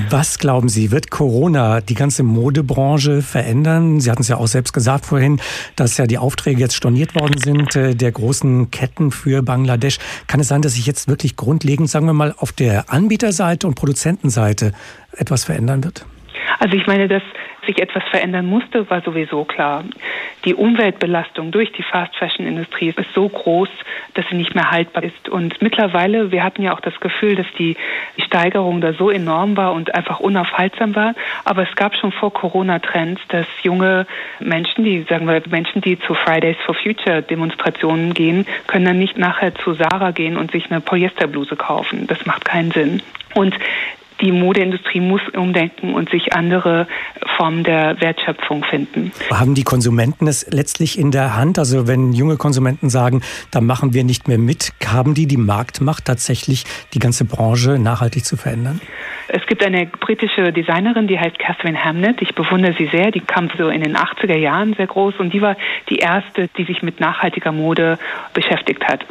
Was 0.10 0.38
glauben 0.38 0.70
Sie, 0.70 0.92
wird 0.92 1.10
Corona 1.10 1.82
die 1.82 1.96
ganze 1.96 2.24
Modebranche 2.24 3.22
verändern? 3.22 4.00
Sie 4.00 4.12
hatten 4.12 4.22
es 4.22 4.28
ja 4.28 4.38
auch 4.38 4.48
selbst 4.48 4.74
gesagt 4.74 5.06
vorhin, 5.06 5.42
dass 5.76 5.98
ja 5.98 6.06
die 6.06 6.18
Aufträge 6.18 6.60
jetzt 6.60 6.76
storniert 6.76 7.16
worden 7.16 7.40
sind 7.40 7.76
äh, 7.76 7.96
der 7.96 8.12
großen 8.12 8.70
Ketten 8.70 9.12
für 9.12 9.42
Bangladesch. 9.42 9.98
Kann 10.28 10.40
es 10.40 10.50
sein, 10.50 10.62
dass 10.62 10.76
sich 10.76 10.86
jetzt 10.86 11.08
wirklich 11.08 11.36
grundlegend, 11.36 11.90
sagen 11.90 12.06
wir 12.06 12.14
mal, 12.14 12.34
auf 12.38 12.52
der 12.52 12.92
Anbieterseite 12.92 13.66
und 13.68 13.76
Produzentenseite 13.76 14.74
etwas 15.18 15.46
verändern 15.46 15.84
wird? 15.84 16.06
Also 16.62 16.78
ich 16.78 16.86
meine, 16.86 17.08
dass 17.08 17.24
sich 17.66 17.82
etwas 17.82 18.04
verändern 18.12 18.46
musste, 18.46 18.88
war 18.88 19.02
sowieso 19.02 19.46
klar. 19.46 19.84
Die 20.46 20.54
Umweltbelastung 20.54 21.50
durch 21.50 21.72
die 21.72 21.82
Fast-Fashion-Industrie 21.82 22.90
ist 22.96 23.14
so 23.16 23.28
groß, 23.28 23.70
dass 24.14 24.26
sie 24.30 24.36
nicht 24.36 24.54
mehr 24.54 24.70
haltbar 24.70 25.02
ist. 25.02 25.28
Und 25.28 25.60
mittlerweile, 25.64 26.32
wir 26.32 26.44
hatten 26.44 26.62
ja 26.62 26.74
auch 26.74 26.80
das 26.80 27.00
Gefühl, 27.00 27.36
dass 27.36 27.48
die 27.58 27.78
Steigerung 28.24 28.80
da 28.80 28.94
so 28.94 29.10
enorm 29.10 29.58
war 29.58 29.74
und 29.74 29.96
einfach 29.96 30.20
unaufhaltsam 30.20 30.96
war. 30.96 31.16
Aber 31.46 31.64
es 31.68 31.76
gab 31.76 31.96
schon 31.96 32.12
vor 32.12 32.32
Corona 32.32 32.78
Trends, 32.78 33.22
dass 33.30 33.48
junge 33.64 34.06
Menschen, 34.40 34.84
die, 34.84 35.02
sagen 35.10 35.26
wir, 35.28 35.42
Menschen, 35.50 35.82
die 35.82 35.98
zu 35.98 36.14
Fridays 36.14 36.58
for 36.64 36.76
Future 36.76 37.24
Demonstrationen 37.24 38.14
gehen, 38.14 38.46
können 38.68 38.86
dann 38.86 39.00
nicht 39.00 39.18
nachher 39.18 39.56
zu 39.56 39.74
Sarah 39.74 40.12
gehen 40.12 40.38
und 40.38 40.52
sich 40.52 40.70
eine 40.70 40.80
Polyesterbluse 40.80 41.56
kaufen. 41.56 42.06
Das 42.06 42.24
macht 42.28 42.46
keinen 42.46 42.70
Sinn. 42.70 43.02
Und 43.34 43.56
die 44.22 44.32
Modeindustrie 44.32 45.00
muss 45.00 45.22
umdenken 45.36 45.94
und 45.94 46.10
sich 46.10 46.34
andere 46.34 46.88
Formen 47.38 47.64
der 47.64 48.00
Wertschöpfung 48.00 48.64
finden. 48.64 49.12
Haben 49.30 49.56
die 49.56 49.64
Konsumenten 49.64 50.28
es 50.28 50.46
letztlich 50.50 50.98
in 50.98 51.12
der 51.12 51.36
Hand? 51.36 51.60
Also 51.60 51.88
wenn 51.88 52.14
junge 52.14 52.38
Konsumenten 52.38 52.90
sagen, 52.90 53.22
da 53.50 53.62
machen 53.62 53.94
wir 53.94 54.04
nicht 54.04 54.28
mehr 54.28 54.38
mit, 54.38 54.74
haben 54.86 55.14
die 55.14 55.28
die 55.28 55.38
Marktmacht 55.38 56.06
tatsächlich 56.06 56.66
die 56.94 57.00
ganze 57.00 57.26
Branche 57.26 57.80
nachhaltig 57.80 58.26
zu 58.26 58.38
verändern? 58.38 58.82
Es 59.34 59.46
gibt 59.46 59.64
eine 59.64 59.86
britische 59.86 60.52
Designerin, 60.52 61.08
die 61.08 61.18
heißt 61.18 61.40
Catherine 61.40 61.86
Hamnet. 61.86 62.22
Ich 62.22 62.36
bewundere 62.36 62.74
sie 62.74 62.88
sehr. 62.88 63.12
Die 63.12 63.22
kam 63.22 63.50
so 63.58 63.70
in 63.70 63.82
den 63.82 63.96
80er 63.96 64.36
Jahren 64.36 64.74
sehr 64.74 64.88
groß 64.88 65.16
und 65.20 65.32
die 65.32 65.42
war 65.42 65.56
die 65.90 66.00
erste, 66.00 66.50
die 66.58 66.66
sich 66.66 66.84
mit 66.84 67.00
nachhaltiger 67.00 67.54
Mode 67.54 67.98
beschäftigt 68.34 68.86
hat. 68.86 69.06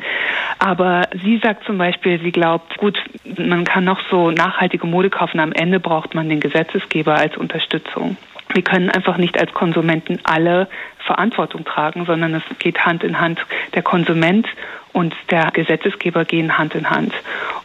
Aber 0.58 1.08
sie 1.22 1.38
sagt 1.38 1.64
zum 1.64 1.78
Beispiel, 1.78 2.20
sie 2.20 2.32
glaubt, 2.32 2.76
gut, 2.76 3.02
man 3.38 3.64
kann 3.64 3.84
noch 3.84 4.00
so 4.10 4.30
nachhaltige 4.30 4.86
Mode 4.86 5.08
kaufen. 5.08 5.40
Am 5.40 5.52
Ende 5.52 5.80
braucht 5.80 6.14
man 6.14 6.28
den 6.28 6.40
Gesetzesgeber 6.40 7.14
als 7.14 7.38
Unterstützung. 7.38 8.18
Wir 8.52 8.62
können 8.62 8.90
einfach 8.90 9.16
nicht 9.16 9.40
als 9.40 9.54
Konsumenten 9.54 10.18
alle 10.24 10.68
Verantwortung 10.98 11.64
tragen, 11.64 12.04
sondern 12.04 12.34
es 12.34 12.42
geht 12.58 12.84
Hand 12.84 13.04
in 13.04 13.20
Hand. 13.20 13.40
Der 13.74 13.82
Konsument 13.82 14.46
und 14.92 15.14
der 15.30 15.50
Gesetzesgeber 15.52 16.24
gehen 16.24 16.58
Hand 16.58 16.74
in 16.74 16.90
Hand. 16.90 17.12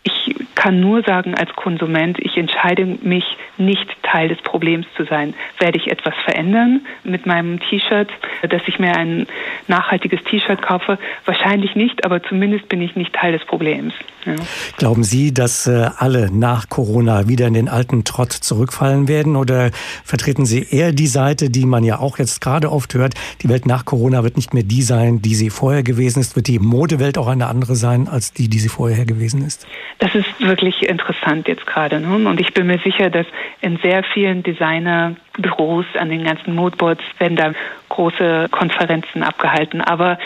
Ich 0.04 0.36
kann 0.56 0.80
nur 0.80 1.04
sagen 1.04 1.36
als 1.36 1.54
Konsument, 1.56 2.18
ich 2.20 2.38
entscheide 2.38 2.86
mich 2.86 3.26
nicht 3.58 3.88
Teil 4.04 4.30
des 4.30 4.42
Problems 4.42 4.86
zu 4.96 5.06
sein. 5.06 5.34
Werde 5.60 5.78
ich 5.78 5.92
etwas 5.92 6.14
verändern 6.24 6.82
mit 7.04 7.26
meinem 7.26 7.60
T-Shirt, 7.60 8.10
dass 8.50 8.62
ich 8.68 8.80
mir 8.80 8.96
ein 8.96 9.28
nachhaltiges 9.68 10.24
T-Shirt 10.24 10.62
kaufe? 10.62 10.98
Wahrscheinlich 11.26 11.76
nicht, 11.76 12.06
aber 12.06 12.24
zumindest 12.24 12.70
bin 12.70 12.82
ich 12.82 12.96
nicht 12.96 13.14
Teil 13.14 13.34
des 13.34 13.46
Problems. 13.46 13.94
Ja. 14.26 14.36
Glauben 14.78 15.04
Sie, 15.04 15.34
dass 15.34 15.68
äh, 15.68 15.90
alle 15.98 16.32
nach 16.32 16.70
Corona 16.70 17.28
wieder 17.28 17.46
in 17.46 17.54
den 17.54 17.70
alten 17.70 18.04
Trott 18.04 18.34
zurückfallen 18.34 19.08
werden 19.08 19.36
oder 19.36 19.70
vertreten 20.04 20.48
Sie 20.48 20.66
eher 20.68 20.92
die 20.92 21.08
Seite, 21.08 21.52
die 21.52 21.66
man 21.66 21.84
ja 21.84 22.00
auch 22.00 22.18
jetzt 22.18 22.42
gerade 22.42 22.72
oft 22.72 22.96
hört, 22.96 23.14
die 23.44 23.50
Welt 23.50 23.68
nach 23.68 23.86
Corona 23.86 24.24
wird 24.24 24.36
nicht 24.36 24.54
mehr 24.54 24.64
die 24.64 24.82
sein, 24.82 25.22
die 25.22 25.36
sie 25.36 25.52
vorher 25.52 25.84
gewesen 25.84 26.20
ist, 26.20 26.36
wird 26.36 26.48
die 26.48 26.58
Modewelt 26.58 27.15
auch 27.18 27.28
eine 27.28 27.48
andere 27.48 27.76
sein 27.76 28.08
als 28.08 28.34
die, 28.34 28.50
die 28.50 28.60
sie 28.60 28.70
vorher 28.70 29.06
gewesen 29.06 29.46
ist? 29.46 29.68
Das 30.00 30.14
ist 30.16 30.40
wirklich 30.40 30.88
interessant 30.88 31.48
jetzt 31.48 31.66
gerade. 31.66 32.00
Ne? 32.00 32.28
Und 32.28 32.40
ich 32.40 32.54
bin 32.54 32.68
mir 32.68 32.80
sicher, 32.80 33.10
dass 33.10 33.26
in 33.62 33.78
sehr 33.78 34.04
vielen 34.04 34.44
Designerbüros, 34.44 35.86
an 36.00 36.10
den 36.10 36.24
ganzen 36.24 36.56
Moodboards 36.56 37.04
werden 37.18 37.38
da 37.38 37.54
große 37.90 38.48
Konferenzen 38.52 39.24
abgehalten. 39.24 39.82
Aber 39.82 40.18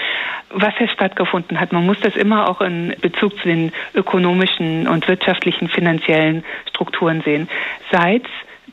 was 0.50 0.75
hier 0.77 0.88
stattgefunden 0.88 1.60
hat, 1.60 1.72
man 1.72 1.86
muss 1.86 2.00
das 2.00 2.15
immer 2.15 2.50
auch 2.50 2.62
in 2.62 2.96
Bezug 3.01 3.38
zu 3.38 3.48
den 3.48 3.72
ökonomischen 3.93 4.88
und 4.88 5.08
wirtschaftlichen, 5.08 5.67
finanziellen 5.67 6.43
Strukturen 6.69 7.22
sehen. 7.22 7.48
Seit 7.91 8.24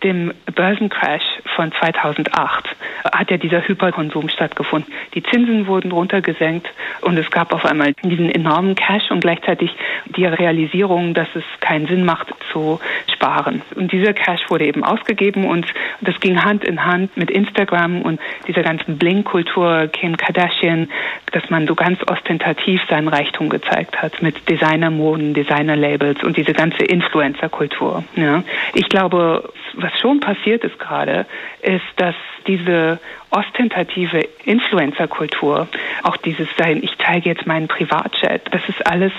dem 0.02 0.32
Börsencrash 0.54 1.22
von 1.54 1.72
2008 1.72 2.64
hat 3.12 3.30
ja 3.30 3.36
dieser 3.36 3.66
Hyperkonsum 3.66 4.28
stattgefunden. 4.28 4.92
Die 5.14 5.22
Zinsen 5.22 5.66
wurden 5.66 5.92
runtergesenkt 5.92 6.68
und 7.02 7.16
es 7.18 7.30
gab 7.30 7.52
auf 7.52 7.64
einmal 7.64 7.92
diesen 8.04 8.30
enormen 8.30 8.74
Cash 8.74 9.10
und 9.10 9.20
gleichzeitig 9.20 9.70
die 10.06 10.26
Realisierung, 10.26 11.14
dass 11.14 11.28
es 11.34 11.44
keinen 11.60 11.86
Sinn 11.86 12.04
macht 12.04 12.28
zu 12.52 12.80
sparen. 13.12 13.62
Und 13.74 13.92
dieser 13.92 14.12
Cash 14.12 14.48
wurde 14.48 14.66
eben 14.66 14.84
ausgegeben 14.84 15.44
und 15.44 15.66
das 16.00 16.18
ging 16.20 16.42
Hand 16.42 16.64
in 16.64 16.84
Hand 16.84 17.16
mit 17.16 17.30
Instagram 17.30 18.02
und 18.02 18.20
dieser 18.46 18.62
ganzen 18.62 18.98
Bling-Kultur, 18.98 19.88
Kim 19.88 20.16
Kardashian, 20.16 20.88
dass 21.32 21.48
man 21.50 21.66
so 21.66 21.74
ganz 21.74 21.98
ostentativ 22.06 22.80
seinen 22.88 23.08
Reichtum 23.08 23.48
gezeigt 23.48 24.00
hat 24.00 24.22
mit 24.22 24.48
Designermoden, 24.48 25.34
Designerlabels 25.34 26.22
und 26.22 26.36
diese 26.36 26.52
ganze 26.52 26.84
Influencer-Kultur. 26.84 28.04
Ja. 28.16 28.42
Ich 28.74 28.88
glaube, 28.88 29.50
was 29.76 29.98
schon 30.00 30.20
passiert 30.20 30.64
ist 30.64 30.78
gerade, 30.78 31.26
ist, 31.62 31.84
dass 31.96 32.14
diese 32.46 32.98
ostentative 33.30 34.26
Influencer-Kultur, 34.44 35.68
auch 36.02 36.16
dieses 36.16 36.48
Sein, 36.56 36.82
ich 36.82 36.96
zeige 36.98 37.28
jetzt 37.28 37.46
meinen 37.46 37.68
Privatchat, 37.68 38.42
das 38.52 38.62
ist 38.68 38.86
alles 38.86 39.12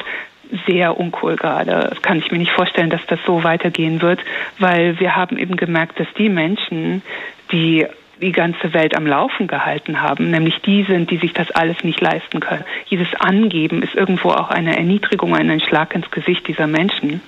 sehr 0.65 0.97
uncool 0.97 1.35
gerade. 1.35 1.87
Das 1.89 2.01
kann 2.01 2.19
ich 2.19 2.31
mir 2.31 2.37
nicht 2.37 2.51
vorstellen, 2.51 2.89
dass 2.89 3.05
das 3.07 3.19
so 3.25 3.43
weitergehen 3.43 4.01
wird, 4.01 4.19
weil 4.59 4.99
wir 4.99 5.15
haben 5.15 5.37
eben 5.37 5.57
gemerkt, 5.57 5.99
dass 5.99 6.07
die 6.17 6.29
Menschen, 6.29 7.01
die 7.51 7.85
die 8.21 8.31
ganze 8.31 8.73
Welt 8.73 8.95
am 8.95 9.05
Laufen 9.05 9.47
gehalten 9.47 10.01
haben, 10.01 10.31
nämlich 10.31 10.61
die 10.61 10.83
sind, 10.83 11.11
die 11.11 11.17
sich 11.17 11.33
das 11.33 11.51
alles 11.51 11.83
nicht 11.83 12.01
leisten 12.01 12.39
können. 12.39 12.63
Jedes 12.85 13.07
Angeben 13.19 13.83
ist 13.83 13.95
irgendwo 13.95 14.29
auch 14.29 14.49
eine 14.49 14.75
Erniedrigung, 14.77 15.35
ein 15.35 15.59
Schlag 15.59 15.93
ins 15.95 16.09
Gesicht 16.11 16.47
dieser 16.47 16.67
Menschen. 16.67 17.21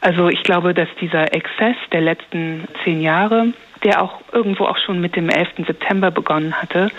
Also 0.00 0.28
ich 0.28 0.42
glaube, 0.42 0.74
dass 0.74 0.88
dieser 1.00 1.32
Exzess 1.32 1.76
der 1.92 2.02
letzten 2.02 2.64
zehn 2.84 3.00
Jahre, 3.00 3.52
der 3.84 4.02
auch 4.02 4.20
irgendwo 4.32 4.64
auch 4.64 4.78
schon 4.78 5.00
mit 5.00 5.16
dem 5.16 5.28
11. 5.28 5.66
September 5.66 6.10
begonnen 6.10 6.60
hatte, 6.60 6.90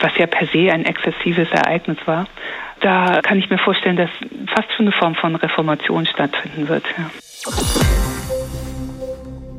was 0.00 0.16
ja 0.18 0.26
per 0.26 0.46
se 0.46 0.72
ein 0.72 0.84
exzessives 0.84 1.50
Ereignis 1.50 1.98
war, 2.06 2.26
da 2.80 3.20
kann 3.22 3.38
ich 3.38 3.50
mir 3.50 3.58
vorstellen, 3.58 3.96
dass 3.96 4.10
fast 4.54 4.72
schon 4.72 4.86
eine 4.86 4.92
Form 4.92 5.14
von 5.14 5.34
Reformation 5.34 6.06
stattfinden 6.06 6.68
wird. 6.68 6.84
Ja. 6.96 7.10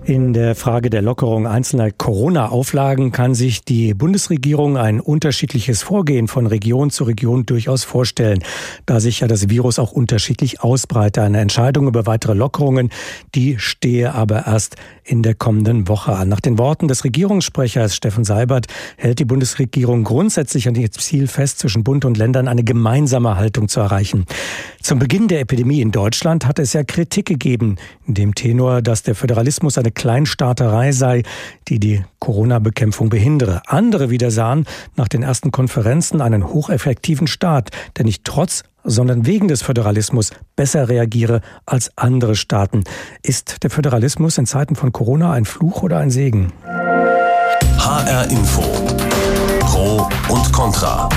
In 0.10 0.34
der 0.34 0.56
Frage 0.56 0.90
der 0.90 1.04
Lockerung 1.04 1.46
einzelner 1.46 1.92
Corona-Auflagen 1.92 3.12
kann 3.12 3.36
sich 3.36 3.64
die 3.64 3.94
Bundesregierung 3.94 4.76
ein 4.76 5.02
unterschiedliches 5.02 5.84
Vorgehen 5.84 6.28
von 6.28 6.48
Region 6.48 6.90
zu 6.90 7.04
Region 7.04 7.46
durchaus 7.46 7.84
vorstellen, 7.84 8.40
da 8.88 9.00
sich 9.00 9.20
ja 9.20 9.28
das 9.28 9.50
Virus 9.50 9.78
auch 9.78 9.92
unterschiedlich 9.92 10.64
ausbreitet. 10.64 11.24
Eine 11.24 11.42
Entscheidung 11.42 11.88
über 11.88 12.08
weitere 12.08 12.34
Lockerungen, 12.34 12.90
die 13.36 13.60
stehe 13.60 14.16
aber 14.16 14.48
erst 14.48 14.78
in 15.04 15.22
der 15.22 15.36
kommenden 15.36 15.88
Woche 15.88 16.14
an. 16.14 16.28
Nach 16.28 16.40
den 16.40 16.58
Worten 16.58 16.88
des 16.88 17.04
Regierungssprechers 17.04 17.96
Steffen 17.96 18.24
Seibert 18.24 18.66
hält 18.98 19.20
die 19.20 19.26
Bundesregierung 19.26 20.06
grundsätzlich 20.06 20.68
an 20.68 20.74
dem 20.74 20.92
Ziel 20.92 21.28
fest, 21.28 21.60
zwischen 21.60 21.84
Bund 21.84 22.04
und 22.04 22.18
Ländern 22.18 22.48
eine 22.48 22.64
gemeinsame 22.64 23.38
Haltung 23.38 23.68
zu 23.68 23.80
erreichen. 23.80 24.26
Zum 24.82 24.98
Beginn 24.98 25.28
der 25.28 25.42
Epidemie 25.42 25.82
in 25.82 25.92
Deutschland 25.92 26.48
hat 26.48 26.58
es 26.58 26.74
ja 26.74 26.84
Kritik 26.84 27.28
gegeben, 27.28 27.76
in 28.08 28.16
dem 28.16 28.34
Tenor, 28.34 28.82
dass 28.82 29.04
der 29.04 29.14
Föderalismus 29.14 29.78
eine 29.78 29.92
Kleinstaaterei 30.00 30.94
sei, 30.94 31.24
die 31.68 31.78
die 31.78 32.06
Corona-Bekämpfung 32.20 33.10
behindere. 33.10 33.62
Andere 33.68 34.10
wieder 34.10 34.32
sahen 34.32 34.64
nach 34.96 35.10
den 35.10 35.24
ersten 35.24 35.52
Konferenzen 35.52 36.22
einen 36.22 36.48
hocheffektiven 36.48 37.28
Staat, 37.28 37.72
der 37.98 38.06
nicht 38.06 38.24
trotz 38.24 38.64
sondern 38.86 39.26
wegen 39.26 39.50
des 39.50 39.62
Föderalismus 39.62 40.32
besser 40.56 40.88
reagiere 40.88 41.42
als 41.66 41.92
andere 41.98 42.36
Staaten. 42.36 42.86
Ist 43.22 43.62
der 43.64 43.70
Föderalismus 43.70 44.38
in 44.38 44.46
Zeiten 44.46 44.78
von 44.78 44.94
Corona 44.94 45.34
ein 45.34 45.44
Fluch 45.44 45.84
oder 45.84 45.98
ein 45.98 46.12
Segen? 46.12 46.54
HR 47.78 48.30
Info. 48.32 48.64
Pro 49.60 50.10
und 50.34 50.54
Contra. 50.54 51.10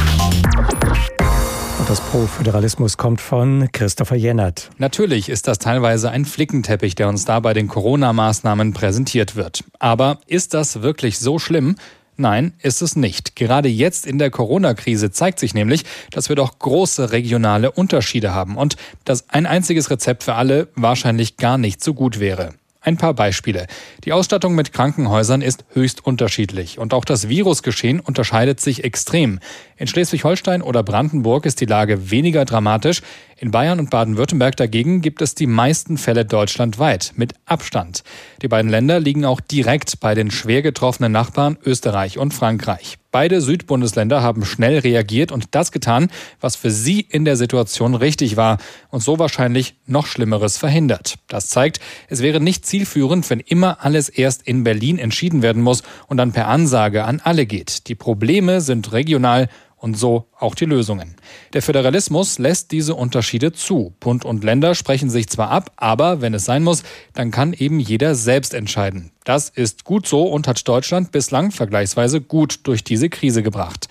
Das 1.93 2.01
Pro-Föderalismus 2.01 2.97
kommt 2.97 3.21
von 3.21 3.69
Christopher 3.71 4.17
Jennert. 4.17 4.71
Natürlich 4.79 5.29
ist 5.29 5.47
das 5.47 5.59
teilweise 5.59 6.11
ein 6.11 6.25
Flickenteppich, 6.25 6.95
der 6.95 7.07
uns 7.07 7.27
da 7.27 7.39
bei 7.39 7.53
den 7.53 7.69
Corona-Maßnahmen 7.69 8.73
präsentiert 8.73 9.37
wird. 9.37 9.63
Aber 9.79 10.19
ist 10.27 10.55
das 10.55 10.81
wirklich 10.81 11.19
so 11.19 11.39
schlimm? 11.39 11.77
Nein, 12.17 12.55
ist 12.63 12.81
es 12.81 12.97
nicht. 12.97 13.37
Gerade 13.37 13.69
jetzt 13.69 14.07
in 14.07 14.17
der 14.17 14.31
Corona-Krise 14.31 15.11
zeigt 15.11 15.39
sich 15.39 15.53
nämlich, 15.53 15.85
dass 16.11 16.31
wir 16.31 16.37
doch 16.37 16.59
große 16.59 17.13
regionale 17.13 17.71
Unterschiede 17.71 18.33
haben 18.33 18.57
und 18.57 18.77
dass 19.05 19.29
ein 19.29 19.45
einziges 19.45 19.91
Rezept 19.91 20.23
für 20.23 20.33
alle 20.33 20.69
wahrscheinlich 20.75 21.37
gar 21.37 21.59
nicht 21.59 21.85
so 21.85 21.93
gut 21.93 22.19
wäre. 22.19 22.55
Ein 22.85 22.97
paar 22.97 23.15
Beispiele. 23.15 23.69
Die 24.05 24.13
Ausstattung 24.13 24.57
mit 24.57 24.73
Krankenhäusern 24.73 25.41
ist 25.41 25.65
höchst 25.73 26.05
unterschiedlich 26.05 26.81
und 26.81 26.95
auch 26.95 27.05
das 27.05 27.29
Virusgeschehen 27.29 28.01
unterscheidet 28.01 28.61
sich 28.61 28.83
extrem. 28.83 29.39
In 29.83 29.89
Schleswig-Holstein 29.89 30.63
oder 30.63 30.85
Brandenburg 30.85 31.45
ist 31.45 31.61
die 31.61 31.65
Lage 31.65 32.13
weniger 32.13 32.45
dramatisch. 32.45 33.03
In 33.37 33.51
Bayern 33.51 33.81
und 33.81 33.91
Baden-Württemberg 33.91 34.55
dagegen 34.55 35.01
gibt 35.01 35.21
es 35.21 35.35
die 35.35 35.49
meisten 35.49 35.99
Fälle 35.99 36.25
deutschlandweit 36.25 37.15
mit 37.17 37.35
Abstand. 37.47 38.05
Die 38.43 38.47
beiden 38.47 38.71
Länder 38.71 39.01
liegen 39.01 39.25
auch 39.25 39.41
direkt 39.41 39.99
bei 39.99 40.15
den 40.15 40.31
schwer 40.31 40.63
getroffenen 40.63 41.11
Nachbarn 41.11 41.59
Österreich 41.65 42.17
und 42.17 42.33
Frankreich. 42.33 42.99
Beide 43.11 43.41
Südbundesländer 43.41 44.23
haben 44.23 44.45
schnell 44.45 44.79
reagiert 44.79 45.33
und 45.33 45.47
das 45.51 45.73
getan, 45.73 46.11
was 46.41 46.55
für 46.55 46.71
sie 46.71 47.01
in 47.01 47.25
der 47.25 47.37
Situation 47.37 47.97
richtig 47.97 48.37
war 48.37 48.59
und 48.89 49.03
so 49.03 49.19
wahrscheinlich 49.19 49.75
noch 49.85 50.07
Schlimmeres 50.07 50.57
verhindert. 50.57 51.17
Das 51.27 51.49
zeigt, 51.49 51.81
es 52.09 52.23
wäre 52.23 52.41
nicht 52.41 52.65
zielführend, 52.65 53.29
wenn 53.29 53.41
immer 53.41 53.85
alles 53.85 54.09
erst 54.09 54.47
in 54.47 54.63
Berlin 54.63 54.99
entschieden 54.99 55.43
werden 55.43 55.61
muss 55.61 55.83
und 56.07 56.17
dann 56.19 56.33
per 56.33 56.47
Ansage 56.47 57.05
an 57.05 57.21
alle 57.23 57.45
geht. 57.45 57.89
Die 57.89 57.97
Probleme 57.97 58.61
sind 58.61 58.93
regional 58.93 59.49
und 59.83 59.99
so 59.99 60.27
auch 60.39 60.55
die 60.55 60.65
Lösungen. 60.65 61.17
Der 61.53 61.63
Föderalismus 61.63 62.39
lässt 62.39 62.71
diese 62.71 62.95
Unterschiede 62.95 63.53
zu. 63.53 63.93
Bund 63.99 64.25
und 64.25 64.45
Länder 64.45 64.75
sprechen 64.75 65.11
sich 65.11 65.29
zwar 65.29 65.51
ab, 65.51 65.73
aber 65.77 66.21
wenn 66.21 66.35
es 66.35 66.45
sein 66.45 66.63
muss, 66.63 66.85
dann 67.15 67.33
kann 67.33 67.53
eben 67.53 67.81
jeder 67.81 68.15
selbst 68.15 68.55
entscheiden. 68.55 69.11
Das 69.25 69.49
ist 69.49 69.85
gut 69.85 70.07
so 70.07 70.23
und 70.23 70.47
hat 70.47 70.67
Deutschland 70.67 71.11
bislang 71.11 71.51
vergleichsweise 71.51 72.21
gut 72.21 72.61
durch 72.63 72.85
diese 72.85 73.09
Krise 73.09 73.43
gebracht. 73.43 73.89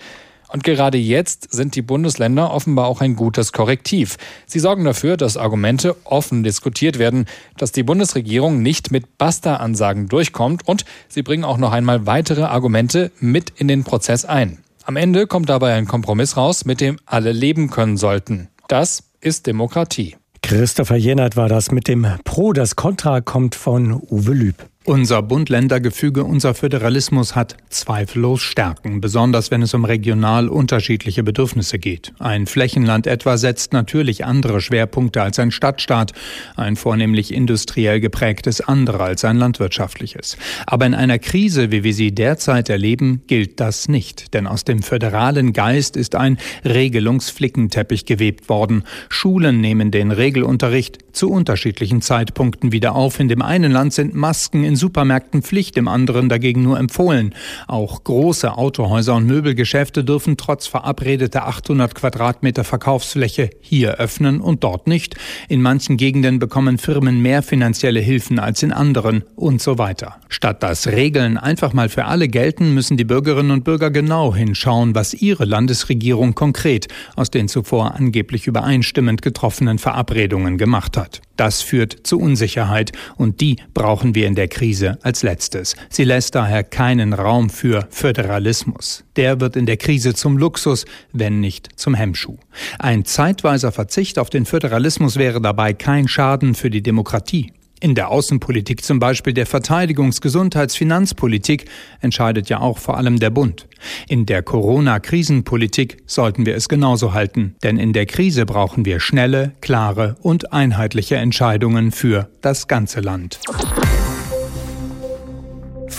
Und 0.48 0.64
gerade 0.64 0.98
jetzt 0.98 1.50
sind 1.52 1.76
die 1.76 1.82
Bundesländer 1.82 2.52
offenbar 2.52 2.86
auch 2.86 3.00
ein 3.00 3.16
gutes 3.16 3.52
Korrektiv. 3.52 4.18
Sie 4.46 4.58
sorgen 4.58 4.84
dafür, 4.84 5.16
dass 5.16 5.38
Argumente 5.38 5.96
offen 6.04 6.42
diskutiert 6.42 6.98
werden, 6.98 7.24
dass 7.56 7.72
die 7.72 7.82
Bundesregierung 7.82 8.60
nicht 8.60 8.90
mit 8.90 9.16
Basta-Ansagen 9.16 10.08
durchkommt 10.08 10.68
und 10.68 10.84
sie 11.08 11.22
bringen 11.22 11.44
auch 11.44 11.56
noch 11.56 11.72
einmal 11.72 12.06
weitere 12.06 12.42
Argumente 12.42 13.10
mit 13.18 13.50
in 13.56 13.66
den 13.66 13.84
Prozess 13.84 14.26
ein. 14.26 14.58
Am 14.84 14.96
Ende 14.96 15.26
kommt 15.26 15.48
dabei 15.48 15.74
ein 15.74 15.86
Kompromiss 15.86 16.36
raus, 16.36 16.64
mit 16.64 16.80
dem 16.80 16.98
alle 17.06 17.32
leben 17.32 17.70
können 17.70 17.96
sollten. 17.96 18.48
Das 18.68 19.04
ist 19.20 19.46
Demokratie. 19.46 20.16
Christopher 20.42 20.96
Jennert 20.96 21.36
war 21.36 21.48
das 21.48 21.70
mit 21.70 21.86
dem 21.86 22.06
Pro. 22.24 22.52
Das 22.52 22.74
Contra 22.74 23.20
kommt 23.20 23.54
von 23.54 23.92
Uwe 23.92 24.32
Lüb. 24.32 24.56
Unser 24.84 25.22
Bund-Länder-Gefüge, 25.22 26.24
unser 26.24 26.54
Föderalismus 26.54 27.36
hat 27.36 27.56
zweifellos 27.68 28.42
Stärken, 28.42 29.00
besonders 29.00 29.52
wenn 29.52 29.62
es 29.62 29.74
um 29.74 29.84
regional 29.84 30.48
unterschiedliche 30.48 31.22
Bedürfnisse 31.22 31.78
geht. 31.78 32.12
Ein 32.18 32.46
Flächenland 32.48 33.06
etwa 33.06 33.36
setzt 33.36 33.72
natürlich 33.72 34.24
andere 34.24 34.60
Schwerpunkte 34.60 35.22
als 35.22 35.38
ein 35.38 35.52
Stadtstaat, 35.52 36.10
ein 36.56 36.74
vornehmlich 36.74 37.32
industriell 37.32 38.00
geprägtes 38.00 38.60
andere 38.60 39.04
als 39.04 39.24
ein 39.24 39.36
landwirtschaftliches. 39.36 40.36
Aber 40.66 40.84
in 40.84 40.94
einer 40.94 41.20
Krise, 41.20 41.70
wie 41.70 41.84
wir 41.84 41.94
sie 41.94 42.12
derzeit 42.12 42.68
erleben, 42.68 43.22
gilt 43.28 43.60
das 43.60 43.86
nicht, 43.86 44.34
denn 44.34 44.48
aus 44.48 44.64
dem 44.64 44.82
föderalen 44.82 45.52
Geist 45.52 45.96
ist 45.96 46.16
ein 46.16 46.38
Regelungsflickenteppich 46.64 48.04
gewebt 48.04 48.48
worden. 48.48 48.82
Schulen 49.08 49.60
nehmen 49.60 49.92
den 49.92 50.10
Regelunterricht 50.10 50.98
zu 51.12 51.30
unterschiedlichen 51.30 52.02
Zeitpunkten 52.02 52.72
wieder 52.72 52.94
auf. 52.94 53.20
In 53.20 53.28
dem 53.28 53.42
einen 53.42 53.72
Land 53.72 53.92
sind 53.92 54.14
Masken 54.14 54.64
in 54.64 54.76
Supermärkten 54.76 55.42
Pflicht, 55.42 55.76
im 55.76 55.88
anderen 55.88 56.28
dagegen 56.28 56.62
nur 56.62 56.78
empfohlen. 56.78 57.34
Auch 57.66 58.02
große 58.04 58.56
Autohäuser 58.56 59.14
und 59.14 59.26
Möbelgeschäfte 59.26 60.04
dürfen 60.04 60.36
trotz 60.36 60.66
verabredeter 60.66 61.46
800 61.46 61.94
Quadratmeter 61.94 62.64
Verkaufsfläche 62.64 63.50
hier 63.60 63.96
öffnen 63.96 64.40
und 64.40 64.64
dort 64.64 64.86
nicht. 64.86 65.16
In 65.48 65.62
manchen 65.62 65.96
Gegenden 65.96 66.38
bekommen 66.38 66.78
Firmen 66.78 67.20
mehr 67.20 67.42
finanzielle 67.42 68.00
Hilfen 68.00 68.38
als 68.38 68.62
in 68.62 68.72
anderen 68.72 69.24
und 69.36 69.60
so 69.60 69.78
weiter. 69.78 70.16
Statt 70.28 70.62
dass 70.62 70.86
Regeln 70.86 71.36
einfach 71.36 71.72
mal 71.72 71.88
für 71.88 72.06
alle 72.06 72.28
gelten, 72.28 72.74
müssen 72.74 72.96
die 72.96 73.04
Bürgerinnen 73.04 73.50
und 73.50 73.64
Bürger 73.64 73.90
genau 73.90 74.34
hinschauen, 74.34 74.94
was 74.94 75.14
ihre 75.14 75.44
Landesregierung 75.44 76.34
konkret 76.34 76.88
aus 77.16 77.30
den 77.30 77.48
zuvor 77.48 77.94
angeblich 77.94 78.46
übereinstimmend 78.46 79.22
getroffenen 79.22 79.78
Verabredungen 79.78 80.58
gemacht 80.58 80.96
hat 80.96 81.01
verbessert. 81.02 81.20
Das 81.36 81.62
führt 81.62 82.06
zu 82.06 82.20
Unsicherheit 82.20 82.92
und 83.16 83.40
die 83.40 83.56
brauchen 83.74 84.14
wir 84.14 84.26
in 84.26 84.34
der 84.34 84.48
Krise 84.48 84.98
als 85.02 85.22
letztes. 85.22 85.74
Sie 85.88 86.04
lässt 86.04 86.34
daher 86.34 86.62
keinen 86.62 87.12
Raum 87.12 87.50
für 87.50 87.86
Föderalismus. 87.90 89.04
Der 89.16 89.40
wird 89.40 89.56
in 89.56 89.66
der 89.66 89.76
Krise 89.76 90.14
zum 90.14 90.36
Luxus, 90.36 90.84
wenn 91.12 91.40
nicht 91.40 91.68
zum 91.76 91.94
Hemmschuh. 91.94 92.36
Ein 92.78 93.04
zeitweiser 93.04 93.72
Verzicht 93.72 94.18
auf 94.18 94.30
den 94.30 94.44
Föderalismus 94.44 95.16
wäre 95.16 95.40
dabei 95.40 95.72
kein 95.72 96.06
Schaden 96.06 96.54
für 96.54 96.70
die 96.70 96.82
Demokratie. 96.82 97.52
In 97.82 97.96
der 97.96 98.10
Außenpolitik, 98.10 98.84
zum 98.84 99.00
Beispiel 99.00 99.32
der 99.32 99.44
Verteidigungs-, 99.44 100.20
Gesundheits-, 100.20 100.76
Finanzpolitik, 100.76 101.64
entscheidet 102.00 102.48
ja 102.48 102.60
auch 102.60 102.78
vor 102.78 102.96
allem 102.96 103.18
der 103.18 103.30
Bund. 103.30 103.66
In 104.06 104.24
der 104.24 104.44
Corona-Krisenpolitik 104.44 105.96
sollten 106.06 106.46
wir 106.46 106.54
es 106.54 106.68
genauso 106.68 107.12
halten, 107.12 107.56
denn 107.64 107.78
in 107.78 107.92
der 107.92 108.06
Krise 108.06 108.46
brauchen 108.46 108.84
wir 108.84 109.00
schnelle, 109.00 109.54
klare 109.60 110.14
und 110.22 110.52
einheitliche 110.52 111.16
Entscheidungen 111.16 111.90
für 111.90 112.28
das 112.40 112.68
ganze 112.68 113.00
Land. 113.00 113.40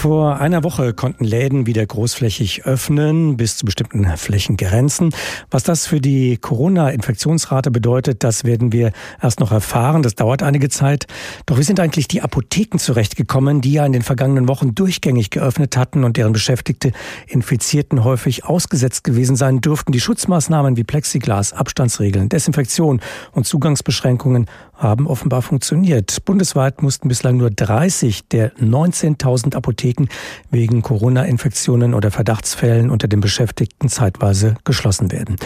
Vor 0.04 0.42
einer 0.42 0.66
Woche 0.66 0.94
konnten 0.94 1.24
Läden 1.24 1.66
wieder 1.66 1.86
großflächig 1.86 2.66
öffnen, 2.66 3.38
bis 3.38 3.56
zu 3.56 3.64
bestimmten 3.64 4.06
Flächengrenzen. 4.18 5.16
Was 5.50 5.64
das 5.64 5.88
für 5.88 6.02
die 6.02 6.36
Corona-Infektionsrate 6.36 7.72
bedeutet, 7.72 8.22
das 8.22 8.44
werden 8.44 8.74
wir 8.74 8.92
erst 9.22 9.40
noch 9.40 9.54
erfahren. 9.54 10.04
Das 10.04 10.16
dauert 10.16 10.44
einige 10.44 10.68
Zeit. 10.68 11.06
Doch 11.46 11.58
wie 11.58 11.64
sind 11.64 11.80
eigentlich 11.80 12.10
die 12.10 12.22
Apotheken 12.22 12.80
zurechtgekommen, 12.80 13.62
die 13.62 13.72
ja 13.72 13.86
in 13.86 13.94
den 13.94 14.02
vergangenen 14.02 14.50
Wochen 14.50 14.76
durchgängig 14.76 15.30
geöffnet 15.30 15.78
hatten 15.78 16.04
und 16.04 16.18
deren 16.18 16.34
Beschäftigte 16.34 16.92
Infizierten 17.26 18.04
häufig 18.04 18.44
ausgesetzt 18.44 19.06
gewesen 19.06 19.38
sein 19.38 19.62
dürften? 19.62 19.94
Die 19.94 20.02
Schutzmaßnahmen 20.02 20.76
wie 20.76 20.84
Plexiglas, 20.84 21.54
Abstandsregeln, 21.54 22.28
Desinfektion 22.28 23.00
und 23.32 23.48
Zugangsbeschränkungen 23.48 24.48
haben 24.84 25.08
offenbar 25.08 25.42
funktioniert. 25.42 26.26
Bundesweit 26.26 26.84
mussten 26.84 27.08
bislang 27.08 27.38
nur 27.38 27.50
30 27.50 28.28
der 28.28 28.54
19.000 28.58 29.56
Apotheken 29.56 30.08
wegen 30.52 30.82
Corona-Infektionen 30.82 31.94
oder 31.94 32.12
Verdachtsfällen 32.12 32.92
unter 32.92 33.08
den 33.08 33.22
Beschäftigten 33.22 33.90
zeitweise 33.90 34.56
geschlossen 34.66 35.12
werden. 35.12 35.38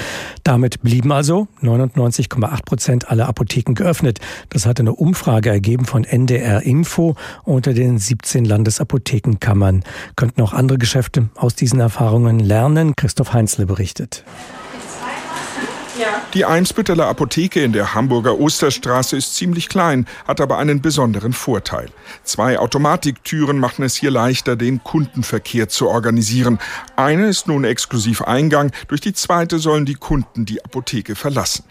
Damit 0.43 0.81
blieben 0.81 1.11
also 1.11 1.47
99,8 1.61 2.65
Prozent 2.65 3.09
aller 3.09 3.27
Apotheken 3.27 3.75
geöffnet. 3.75 4.19
Das 4.49 4.65
hat 4.65 4.79
eine 4.79 4.93
Umfrage 4.93 5.49
ergeben 5.49 5.85
von 5.85 6.03
NDR 6.03 6.63
Info 6.63 7.15
unter 7.43 7.73
den 7.73 7.99
17 7.99 8.43
Landesapothekenkammern. 8.43 9.83
Könnten 10.15 10.41
auch 10.41 10.53
andere 10.53 10.77
Geschäfte 10.77 11.29
aus 11.35 11.55
diesen 11.55 11.79
Erfahrungen 11.79 12.39
lernen? 12.39 12.95
Christoph 12.95 13.33
Heinzle 13.33 13.65
berichtet. 13.67 14.25
Die 16.33 16.45
Eimsbütteler 16.45 17.07
Apotheke 17.07 17.63
in 17.63 17.73
der 17.73 17.93
Hamburger 17.93 18.39
Osterstraße 18.39 19.17
ist 19.17 19.35
ziemlich 19.35 19.69
klein, 19.69 20.05
hat 20.27 20.41
aber 20.41 20.57
einen 20.57 20.81
besonderen 20.81 21.33
Vorteil. 21.33 21.89
Zwei 22.23 22.59
Automatiktüren 22.59 23.57
machen 23.57 23.83
es 23.83 23.95
hier 23.95 24.11
leichter, 24.11 24.55
den 24.55 24.83
Kundenverkehr 24.83 25.69
zu 25.69 25.87
organisieren. 25.87 26.59
Eine 26.95 27.27
ist 27.27 27.47
nun 27.47 27.63
exklusiv 27.63 28.21
Eingang, 28.21 28.71
durch 28.87 29.01
die 29.01 29.13
zweite 29.13 29.59
sollen 29.59 29.85
die 29.85 29.95
Kunden 29.95 30.45
die 30.45 30.63
Apotheke 30.63 31.15
verlassen. 31.15 31.63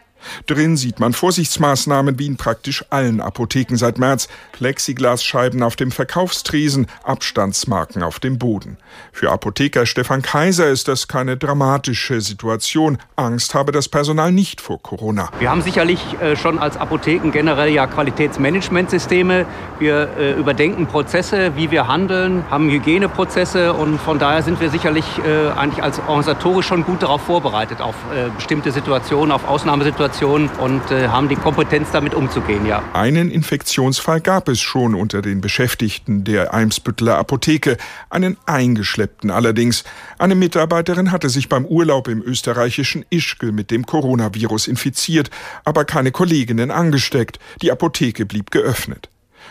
Drin 0.47 0.77
sieht 0.77 1.01
man 1.01 1.13
Vorsichtsmaßnahmen 1.13 2.19
wie 2.19 2.27
in 2.27 2.37
praktisch 2.37 2.85
allen 2.91 3.21
Apotheken 3.21 3.77
seit 3.77 3.99
März. 3.99 4.29
Plexiglasscheiben 4.53 5.63
auf 5.63 5.77
dem 5.77 5.91
Verkaufstresen, 5.91 6.87
Abstandsmarken 7.03 8.03
auf 8.03 8.21
dem 8.21 8.39
Boden. 8.39 8.79
Für 9.13 9.31
Apotheker 9.31 9.87
Stefan 9.87 10.23
Kaiser 10.23 10.69
ist 10.69 10.89
das 10.89 11.09
keine 11.09 11.37
dramatische 11.37 12.21
Situation. 12.21 12.99
Angst 13.17 13.55
habe 13.55 13.73
das 13.73 13.89
Personal 13.89 14.33
nicht 14.33 14.61
vor 14.61 14.83
Corona. 14.83 15.31
Wir 15.39 15.51
haben 15.51 15.63
sicherlich 15.63 16.01
äh, 16.21 16.37
schon 16.37 16.59
als 16.59 16.77
Apotheken 16.77 17.31
generell 17.31 17.71
ja 17.71 17.87
Qualitätsmanagementsysteme. 17.87 19.47
Wir 19.79 20.09
äh, 20.19 20.33
überdenken 20.33 20.87
Prozesse, 20.87 21.57
wie 21.57 21.71
wir 21.71 21.89
handeln, 21.89 22.45
haben 22.51 22.71
Hygieneprozesse 22.71 23.73
und 23.73 23.99
von 24.01 24.19
daher 24.19 24.43
sind 24.43 24.61
wir 24.61 24.71
sicherlich 24.71 25.05
äh, 25.19 25.51
eigentlich 25.51 25.83
als 25.83 25.99
organisatorisch 26.01 26.67
schon 26.67 26.85
gut 26.85 27.03
darauf 27.03 27.23
vorbereitet, 27.23 27.81
auf 27.81 27.95
bestimmte 28.37 28.73
Situationen, 28.73 29.31
auf 29.31 29.47
Ausnahmesituationen 29.47 30.16
Situation 30.17 30.49
und 30.59 30.91
äh, 30.91 31.09
haben 31.09 31.29
die 31.29 31.37
Kompetenz, 31.37 31.89
damit 31.93 32.15
umzugehen, 32.15 32.65
ja. 32.65 32.83
Einen 32.95 33.31
Infektionsfall 33.31 34.23
gab 34.23 34.49
es 34.49 34.63
schon 34.63 34.95
unter 34.95 35.21
den 35.21 35.43
Beschäftigten 35.43 36.25
der 36.25 36.55
Eimsbütteler 36.55 37.19
Apotheke, 37.19 37.77
einen 38.09 38.39
eingeschleppten 38.47 39.31
allerdings. 39.31 39.85
Eine 40.19 40.35
Mitarbeiterin 40.35 41.13
hatte 41.13 41.29
sich 41.29 41.51
beim 41.51 41.67
Urlaub 41.67 42.09
im 42.09 42.23
österreichischen 42.23 43.05
Ischgl 43.11 43.53
mit 43.53 43.71
dem 43.71 43.85
Coronavirus 43.85 44.69
infiziert, 44.69 45.31
aber 45.67 45.85
keine 45.85 46.13
Kolleginnen 46.13 46.71
angesteckt. 46.71 47.39
Die 47.61 47.71
Apotheke 47.71 48.25
blieb 48.25 48.51
geöffnet. 48.51 49.11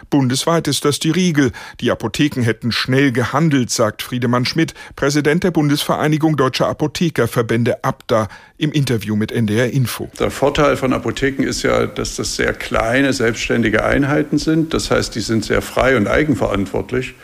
Bundesweit 0.09 0.67
ist 0.67 0.85
das 0.85 0.99
die 0.99 1.11
Riegel. 1.11 1.51
Die 1.81 1.91
Apotheken 1.91 2.41
hätten 2.41 2.71
schnell 2.71 3.11
gehandelt, 3.11 3.71
sagt 3.71 4.01
Friedemann 4.01 4.45
Schmidt, 4.45 4.73
Präsident 4.95 5.43
der 5.43 5.51
Bundesvereinigung 5.51 6.37
Deutscher 6.37 6.67
Apothekerverbände 6.67 7.83
ABDA, 7.83 8.27
im 8.57 8.71
Interview 8.71 9.15
mit 9.15 9.31
NDR 9.31 9.71
Info. 9.71 10.09
Der 10.19 10.31
Vorteil 10.31 10.77
von 10.77 10.93
Apotheken 10.93 11.43
ist 11.43 11.63
ja, 11.63 11.85
dass 11.85 12.15
das 12.15 12.35
sehr 12.35 12.53
kleine, 12.53 13.11
selbstständige 13.11 13.83
Einheiten 13.83 14.37
sind. 14.37 14.73
Das 14.73 14.91
heißt, 14.91 15.13
die 15.15 15.19
sind 15.19 15.43
sehr 15.43 15.61
frei 15.61 15.97
und 15.97 16.07
eigenverantwortlich. 16.07 17.15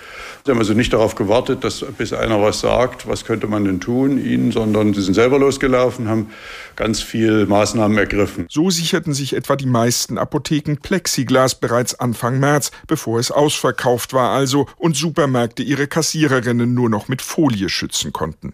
Sie 0.44 0.52
haben 0.52 0.58
also 0.58 0.74
nicht 0.74 0.92
darauf 0.92 1.14
gewartet, 1.14 1.64
dass 1.64 1.86
bis 1.98 2.14
einer 2.14 2.42
was 2.42 2.62
sagt, 2.62 3.08
was 3.08 3.26
könnte 3.26 3.46
man 3.46 3.64
denn 3.64 3.80
tun 3.80 4.24
ihnen, 4.24 4.52
sondern 4.52 4.94
sie 4.94 5.02
sind 5.02 5.14
selber 5.14 5.38
losgelaufen, 5.38 6.08
haben 6.08 6.32
ganz 6.76 7.00
viel 7.02 7.46
Maßnahmen 7.46 7.98
ergriffen. 7.98 8.48
So 8.50 8.72
sicherten 8.72 9.14
sich 9.14 9.34
etwa 9.34 9.56
die 9.56 9.68
meisten 9.68 10.18
Apotheken 10.18 10.78
Plexiglas 10.82 11.56
bereits 11.56 12.00
Anfang 12.00 12.40
März, 12.40 12.72
bevor 12.88 13.20
es 13.20 13.30
ausverkauft 13.30 14.14
war 14.14 14.32
also 14.32 14.68
und 14.78 14.96
Supermärkte 14.96 15.62
ihre 15.62 15.86
Kassiererinnen 15.86 16.74
nur 16.74 16.90
noch 16.90 17.08
mit 17.08 17.22
Folie 17.22 17.70
schützen 17.70 18.12
konnten. 18.12 18.54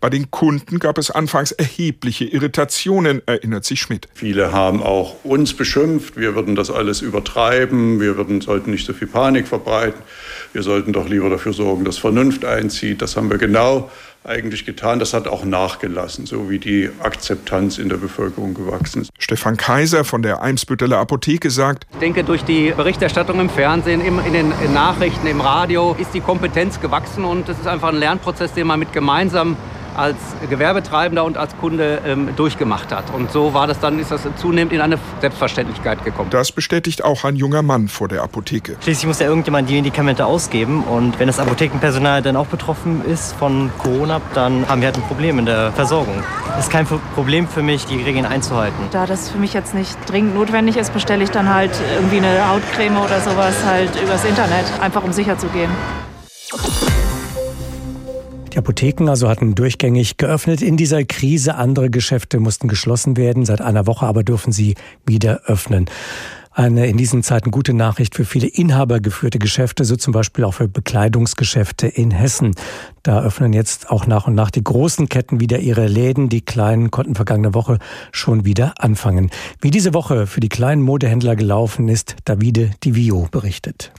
Bei 0.00 0.10
den 0.10 0.30
Kunden 0.30 0.80
gab 0.80 0.98
es 0.98 1.10
anfangs 1.10 1.52
erhebliche 1.52 2.24
Irritationen, 2.24 3.22
erinnert 3.26 3.64
sich 3.64 3.80
Schmidt. 3.80 4.08
Viele 4.14 4.52
haben 4.52 4.82
auch 4.82 5.24
uns 5.24 5.54
beschimpft, 5.54 6.16
wir 6.16 6.34
würden 6.34 6.56
das 6.56 6.70
alles 6.70 7.00
übertreiben, 7.00 8.00
wir 8.00 8.16
würden, 8.16 8.40
sollten 8.40 8.72
nicht 8.72 8.86
so 8.86 8.92
viel 8.92 9.06
Panik 9.06 9.46
verbreiten, 9.46 10.02
wir 10.54 10.62
sollten 10.62 10.92
doch 10.92 11.08
lieber 11.08 11.28
dafür 11.28 11.52
sorgen, 11.52 11.84
dass 11.84 11.98
Vernunft 11.98 12.44
einzieht. 12.44 13.02
Das 13.02 13.16
haben 13.16 13.28
wir 13.28 13.38
genau 13.38 13.90
eigentlich 14.22 14.64
getan. 14.64 14.98
Das 15.00 15.12
hat 15.12 15.28
auch 15.28 15.44
nachgelassen, 15.44 16.26
so 16.26 16.48
wie 16.48 16.58
die 16.58 16.88
Akzeptanz 17.00 17.78
in 17.78 17.88
der 17.88 17.96
Bevölkerung 17.96 18.54
gewachsen 18.54 19.02
ist. 19.02 19.10
Stefan 19.18 19.56
Kaiser 19.56 20.04
von 20.04 20.22
der 20.22 20.42
Eimsbütteler 20.42 20.98
Apotheke 20.98 21.50
sagt, 21.50 21.86
ich 21.92 21.98
denke, 21.98 22.24
durch 22.24 22.44
die 22.44 22.72
Berichterstattung 22.74 23.40
im 23.40 23.50
Fernsehen, 23.50 24.00
in 24.00 24.32
den 24.32 24.52
Nachrichten, 24.72 25.26
im 25.26 25.40
Radio 25.40 25.96
ist 25.98 26.14
die 26.14 26.20
Kompetenz 26.20 26.80
gewachsen 26.80 27.24
und 27.24 27.48
es 27.48 27.58
ist 27.58 27.66
einfach 27.66 27.88
ein 27.88 27.96
Lernprozess, 27.96 28.52
den 28.52 28.66
man 28.66 28.78
mit 28.78 28.92
gemeinsam 28.92 29.56
als 29.96 30.16
Gewerbetreibender 30.48 31.24
und 31.24 31.36
als 31.36 31.56
Kunde 31.56 32.00
ähm, 32.06 32.30
durchgemacht 32.36 32.92
hat. 32.92 33.12
Und 33.12 33.30
so 33.30 33.54
war 33.54 33.66
das 33.66 33.80
dann, 33.80 33.98
ist 33.98 34.10
das 34.10 34.22
zunehmend 34.36 34.72
in 34.72 34.80
eine 34.80 34.98
Selbstverständlichkeit 35.20 36.04
gekommen. 36.04 36.30
Das 36.30 36.52
bestätigt 36.52 37.04
auch 37.04 37.24
ein 37.24 37.36
junger 37.36 37.62
Mann 37.62 37.88
vor 37.88 38.08
der 38.08 38.22
Apotheke. 38.22 38.76
Schließlich 38.80 39.06
muss 39.06 39.20
ja 39.20 39.26
irgendjemand 39.26 39.68
die 39.68 39.74
Medikamente 39.74 40.26
ausgeben. 40.26 40.82
Und 40.84 41.18
wenn 41.18 41.26
das 41.26 41.38
Apothekenpersonal 41.38 42.22
dann 42.22 42.36
auch 42.36 42.46
betroffen 42.46 43.04
ist 43.04 43.34
von 43.34 43.70
Corona, 43.78 44.20
dann 44.34 44.68
haben 44.68 44.80
wir 44.80 44.86
halt 44.86 44.96
ein 44.96 45.02
Problem 45.02 45.38
in 45.38 45.46
der 45.46 45.72
Versorgung. 45.72 46.22
Es 46.58 46.66
ist 46.66 46.70
kein 46.70 46.86
Problem 46.86 47.48
für 47.48 47.62
mich, 47.62 47.86
die 47.86 48.02
Regeln 48.02 48.26
einzuhalten. 48.26 48.76
Da 48.90 49.06
das 49.06 49.30
für 49.30 49.38
mich 49.38 49.52
jetzt 49.52 49.74
nicht 49.74 49.96
dringend 50.06 50.34
notwendig 50.34 50.76
ist, 50.76 50.92
bestelle 50.92 51.24
ich 51.24 51.30
dann 51.30 51.52
halt 51.52 51.72
irgendwie 51.96 52.18
eine 52.18 52.48
Hautcreme 52.48 52.96
oder 52.96 53.20
sowas 53.20 53.54
halt 53.64 53.90
übers 54.02 54.24
Internet, 54.24 54.64
einfach 54.80 55.02
um 55.02 55.12
sicher 55.12 55.38
zu 55.38 55.46
gehen. 55.48 55.70
Die 58.54 58.58
Apotheken 58.58 59.08
also 59.08 59.28
hatten 59.28 59.56
durchgängig 59.56 60.16
geöffnet 60.16 60.62
in 60.62 60.76
dieser 60.76 61.02
Krise. 61.02 61.56
Andere 61.56 61.90
Geschäfte 61.90 62.38
mussten 62.38 62.68
geschlossen 62.68 63.16
werden. 63.16 63.44
Seit 63.44 63.60
einer 63.60 63.88
Woche 63.88 64.06
aber 64.06 64.22
dürfen 64.22 64.52
sie 64.52 64.76
wieder 65.04 65.40
öffnen. 65.46 65.86
Eine 66.52 66.86
in 66.86 66.96
diesen 66.96 67.24
Zeiten 67.24 67.50
gute 67.50 67.74
Nachricht 67.74 68.14
für 68.14 68.24
viele 68.24 68.46
inhabergeführte 68.46 69.40
Geschäfte, 69.40 69.84
so 69.84 69.96
zum 69.96 70.12
Beispiel 70.12 70.44
auch 70.44 70.54
für 70.54 70.68
Bekleidungsgeschäfte 70.68 71.88
in 71.88 72.12
Hessen. 72.12 72.54
Da 73.02 73.24
öffnen 73.24 73.52
jetzt 73.52 73.90
auch 73.90 74.06
nach 74.06 74.28
und 74.28 74.36
nach 74.36 74.52
die 74.52 74.62
großen 74.62 75.08
Ketten 75.08 75.40
wieder 75.40 75.58
ihre 75.58 75.88
Läden. 75.88 76.28
Die 76.28 76.42
kleinen 76.42 76.92
konnten 76.92 77.16
vergangene 77.16 77.54
Woche 77.54 77.80
schon 78.12 78.44
wieder 78.44 78.74
anfangen. 78.78 79.32
Wie 79.60 79.72
diese 79.72 79.94
Woche 79.94 80.28
für 80.28 80.38
die 80.38 80.48
kleinen 80.48 80.82
Modehändler 80.82 81.34
gelaufen 81.34 81.88
ist, 81.88 82.14
Davide 82.24 82.70
Divio 82.84 83.26
berichtet. 83.32 83.90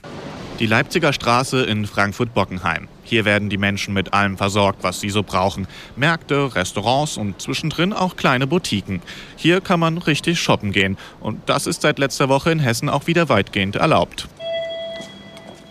Die 0.58 0.64
Leipziger 0.64 1.12
Straße 1.12 1.64
in 1.64 1.84
Frankfurt-Bockenheim. 1.84 2.88
Hier 3.02 3.26
werden 3.26 3.50
die 3.50 3.58
Menschen 3.58 3.92
mit 3.92 4.14
allem 4.14 4.38
versorgt, 4.38 4.82
was 4.82 5.00
sie 5.00 5.10
so 5.10 5.22
brauchen. 5.22 5.66
Märkte, 5.96 6.54
Restaurants 6.54 7.18
und 7.18 7.42
zwischendrin 7.42 7.92
auch 7.92 8.16
kleine 8.16 8.46
Boutiquen. 8.46 9.02
Hier 9.36 9.60
kann 9.60 9.78
man 9.78 9.98
richtig 9.98 10.40
shoppen 10.40 10.72
gehen. 10.72 10.96
Und 11.20 11.46
das 11.50 11.66
ist 11.66 11.82
seit 11.82 11.98
letzter 11.98 12.30
Woche 12.30 12.52
in 12.52 12.58
Hessen 12.58 12.88
auch 12.88 13.06
wieder 13.06 13.28
weitgehend 13.28 13.76
erlaubt. 13.76 14.28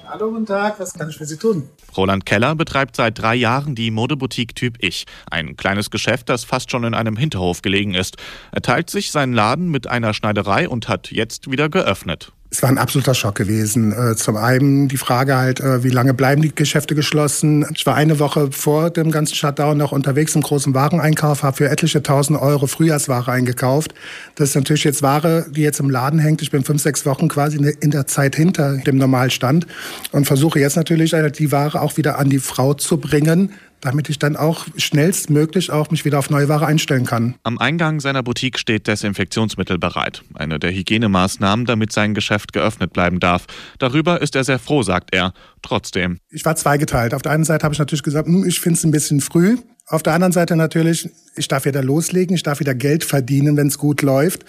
Hallo, 0.07 0.29
guten 0.29 0.45
Tag, 0.45 0.79
was 0.79 0.93
kann 0.93 1.09
ich 1.09 1.17
für 1.17 1.25
Sie 1.25 1.37
tun? 1.37 1.67
Roland 1.97 2.27
Keller 2.27 2.53
betreibt 2.53 2.95
seit 2.95 3.17
drei 3.17 3.33
Jahren 3.33 3.73
die 3.73 3.89
Modeboutique 3.89 4.53
Typ 4.53 4.77
Ich. 4.83 5.05
Ein 5.31 5.57
kleines 5.57 5.89
Geschäft, 5.89 6.29
das 6.29 6.43
fast 6.43 6.69
schon 6.69 6.83
in 6.83 6.93
einem 6.93 7.17
Hinterhof 7.17 7.63
gelegen 7.63 7.95
ist. 7.95 8.17
Er 8.51 8.61
teilt 8.61 8.91
sich 8.91 9.09
seinen 9.09 9.33
Laden 9.33 9.71
mit 9.71 9.87
einer 9.87 10.13
Schneiderei 10.13 10.69
und 10.69 10.87
hat 10.87 11.11
jetzt 11.11 11.49
wieder 11.49 11.69
geöffnet. 11.69 12.34
Es 12.55 12.63
war 12.63 12.69
ein 12.69 12.77
absoluter 12.77 13.13
Schock 13.13 13.35
gewesen. 13.35 13.91
Äh, 13.91 14.15
zum 14.15 14.37
einen 14.37 14.87
die 14.87 14.95
Frage 14.95 15.35
halt, 15.35 15.59
äh, 15.59 15.83
wie 15.83 15.89
lange 15.89 16.13
bleiben 16.13 16.41
die 16.41 16.55
Geschäfte 16.55 16.95
geschlossen? 16.95 17.65
Ich 17.75 17.85
war 17.85 17.95
eine 17.95 18.17
Woche 18.19 18.49
vor 18.49 18.91
dem 18.91 19.11
ganzen 19.11 19.35
Shutdown 19.35 19.77
noch 19.77 19.91
unterwegs 19.91 20.35
im 20.35 20.41
großen 20.41 20.73
Wareneinkauf, 20.73 21.43
habe 21.43 21.57
für 21.57 21.69
etliche 21.69 22.01
tausend 22.01 22.39
Euro 22.41 22.67
Frühjahrsware 22.67 23.29
eingekauft. 23.29 23.93
Das 24.35 24.47
ist 24.51 24.55
natürlich 24.55 24.85
jetzt 24.85 25.01
Ware, 25.01 25.45
die 25.51 25.63
jetzt 25.63 25.81
im 25.81 25.89
Laden 25.89 26.17
hängt. 26.17 26.41
Ich 26.41 26.49
bin 26.49 26.63
fünf, 26.63 26.81
sechs 26.81 27.05
Wochen 27.05 27.27
quasi 27.27 27.57
in 27.57 27.91
der 27.91 28.07
Zeit 28.07 28.37
hinter 28.37 28.77
dem 28.77 28.99
Normalstand 28.99 29.67
und 30.13 30.25
versuche 30.25 30.57
jetzt 30.57 30.77
natürlich 30.77 31.13
die 31.37 31.51
Ware 31.51 31.81
auch 31.81 31.97
wieder 31.97 32.17
an 32.19 32.29
die 32.29 32.39
Frau 32.39 32.73
zu 32.73 32.95
bringen, 33.01 33.51
damit 33.85 34.09
ich 34.09 34.19
dann 34.19 34.35
auch 34.35 34.65
schnellstmöglich 34.77 35.71
auch 35.71 35.91
mich 35.91 36.05
wieder 36.05 36.17
auf 36.19 36.29
neue 36.29 36.49
Ware 36.49 36.65
einstellen 36.65 37.05
kann. 37.05 37.35
Am 37.43 37.59
Eingang 37.59 37.99
seiner 37.99 38.23
Boutique 38.23 38.57
steht 38.57 38.87
Desinfektionsmittel 38.87 39.77
bereit. 39.77 40.23
Eine 40.33 40.59
der 40.59 40.71
Hygienemaßnahmen, 40.71 41.65
damit 41.65 41.91
sein 41.91 42.15
Geschäft 42.15 42.51
geöffnet 42.51 42.93
bleiben 42.93 43.19
darf. 43.19 43.45
Darüber 43.77 44.21
ist 44.21 44.35
er 44.35 44.43
sehr 44.43 44.59
froh, 44.59 44.81
sagt 44.81 45.13
er. 45.13 45.33
Trotzdem. 45.61 46.17
Ich 46.29 46.45
war 46.45 46.55
zweigeteilt. 46.55 47.13
Auf 47.13 47.21
der 47.21 47.31
einen 47.31 47.43
Seite 47.43 47.63
habe 47.63 47.73
ich 47.73 47.79
natürlich 47.79 48.03
gesagt, 48.03 48.27
hm, 48.27 48.45
ich 48.47 48.59
finde 48.59 48.77
es 48.77 48.83
ein 48.83 48.91
bisschen 48.91 49.21
früh. 49.21 49.57
Auf 49.87 50.01
der 50.01 50.13
anderen 50.13 50.31
Seite 50.31 50.55
natürlich, 50.55 51.07
ich 51.35 51.47
darf 51.47 51.65
wieder 51.65 51.83
loslegen, 51.83 52.35
ich 52.35 52.41
darf 52.41 52.59
wieder 52.59 52.73
Geld 52.73 53.03
verdienen, 53.03 53.55
wenn 53.55 53.67
es 53.67 53.77
gut 53.77 54.01
läuft. 54.01 54.43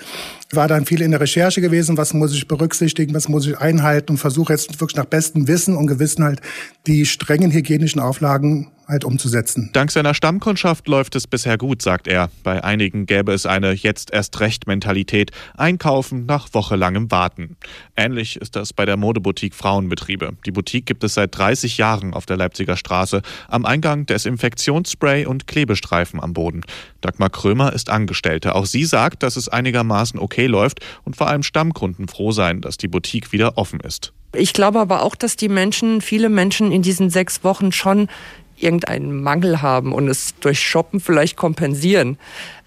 War 0.53 0.69
dann 0.69 0.87
viel 0.87 1.03
in 1.03 1.11
der 1.11 1.21
Recherche 1.21 1.61
gewesen, 1.61 1.97
was 1.97 2.15
muss 2.15 2.33
ich 2.33 2.47
berücksichtigen, 2.47 3.15
was 3.15 3.29
muss 3.29 3.47
ich 3.47 3.59
einhalten 3.59 4.13
und 4.13 4.19
versuche 4.19 4.53
jetzt 4.53 4.81
wirklich 4.81 4.97
nach 4.97 5.07
bestem 5.07 5.49
Wissen 5.49 5.77
und 5.77 5.87
Gewissen 5.87 6.23
halt 6.25 6.41
die 6.87 7.05
strengen 7.05 7.51
hygienischen 7.51 8.01
Auflagen 8.01 8.71
halt 8.89 9.05
umzusetzen. 9.05 9.71
Dank 9.73 9.91
seiner 9.91 10.15
Stammkundschaft 10.15 10.87
läuft 10.87 11.17
es 11.17 11.27
bisher 11.27 11.59
gut, 11.59 11.83
sagt 11.83 12.07
er. 12.07 12.31
Bei 12.43 12.63
einigen 12.63 13.07
gäbe 13.07 13.33
es 13.33 13.47
eine 13.47 13.73
jetzt 13.73 14.13
erst 14.13 14.39
recht 14.41 14.67
Mentalität, 14.67 15.33
einkaufen 15.57 16.27
nach 16.27 16.49
wochelangem 16.53 17.11
Warten. 17.11 17.57
Ähnlich 17.97 18.37
ist 18.37 18.57
das 18.57 18.73
bei 18.73 18.87
der 18.87 18.97
Modeboutique 18.97 19.55
Frauenbetriebe. 19.55 20.37
Die 20.47 20.53
Boutique 20.53 20.87
gibt 20.87 21.03
es 21.05 21.15
seit 21.15 21.37
30 21.37 21.79
Jahren 21.79 22.15
auf 22.15 22.27
der 22.27 22.37
Leipziger 22.37 22.77
Straße. 22.77 23.23
Am 23.49 23.65
Eingang 23.65 24.07
Desinfektionsspray 24.07 25.27
und 25.27 25.47
Klebestreifen 25.47 26.21
am 26.21 26.33
Boden. 26.33 26.63
Dagmar 27.07 27.31
Krömer 27.31 27.73
ist 27.73 27.89
Angestellte. 27.89 28.57
Auch 28.57 28.67
sie 28.67 28.85
sagt, 28.85 29.23
dass 29.23 29.37
es 29.37 29.49
einigermaßen 29.49 30.19
okay 30.19 30.49
läuft 30.49 30.81
und 31.05 31.15
vor 31.15 31.29
allem 31.29 31.45
Stammkunden 31.45 32.09
froh 32.09 32.33
sein, 32.33 32.61
dass 32.61 32.79
die 32.79 32.89
Boutique 32.89 33.31
wieder 33.31 33.57
offen 33.57 33.79
ist. 33.79 34.13
Ich 34.35 34.53
glaube 34.53 34.81
aber 34.81 35.03
auch, 35.03 35.15
dass 35.15 35.37
die 35.37 35.49
Menschen, 35.49 36.01
viele 36.01 36.29
Menschen 36.29 36.73
in 36.73 36.83
diesen 36.83 37.09
sechs 37.09 37.45
Wochen 37.45 37.71
schon 37.71 38.09
irgendeinen 38.57 39.23
Mangel 39.23 39.63
haben 39.63 39.93
und 39.93 40.09
es 40.09 40.35
durch 40.41 40.59
Shoppen 40.59 40.99
vielleicht 40.99 41.37
kompensieren. 41.37 42.19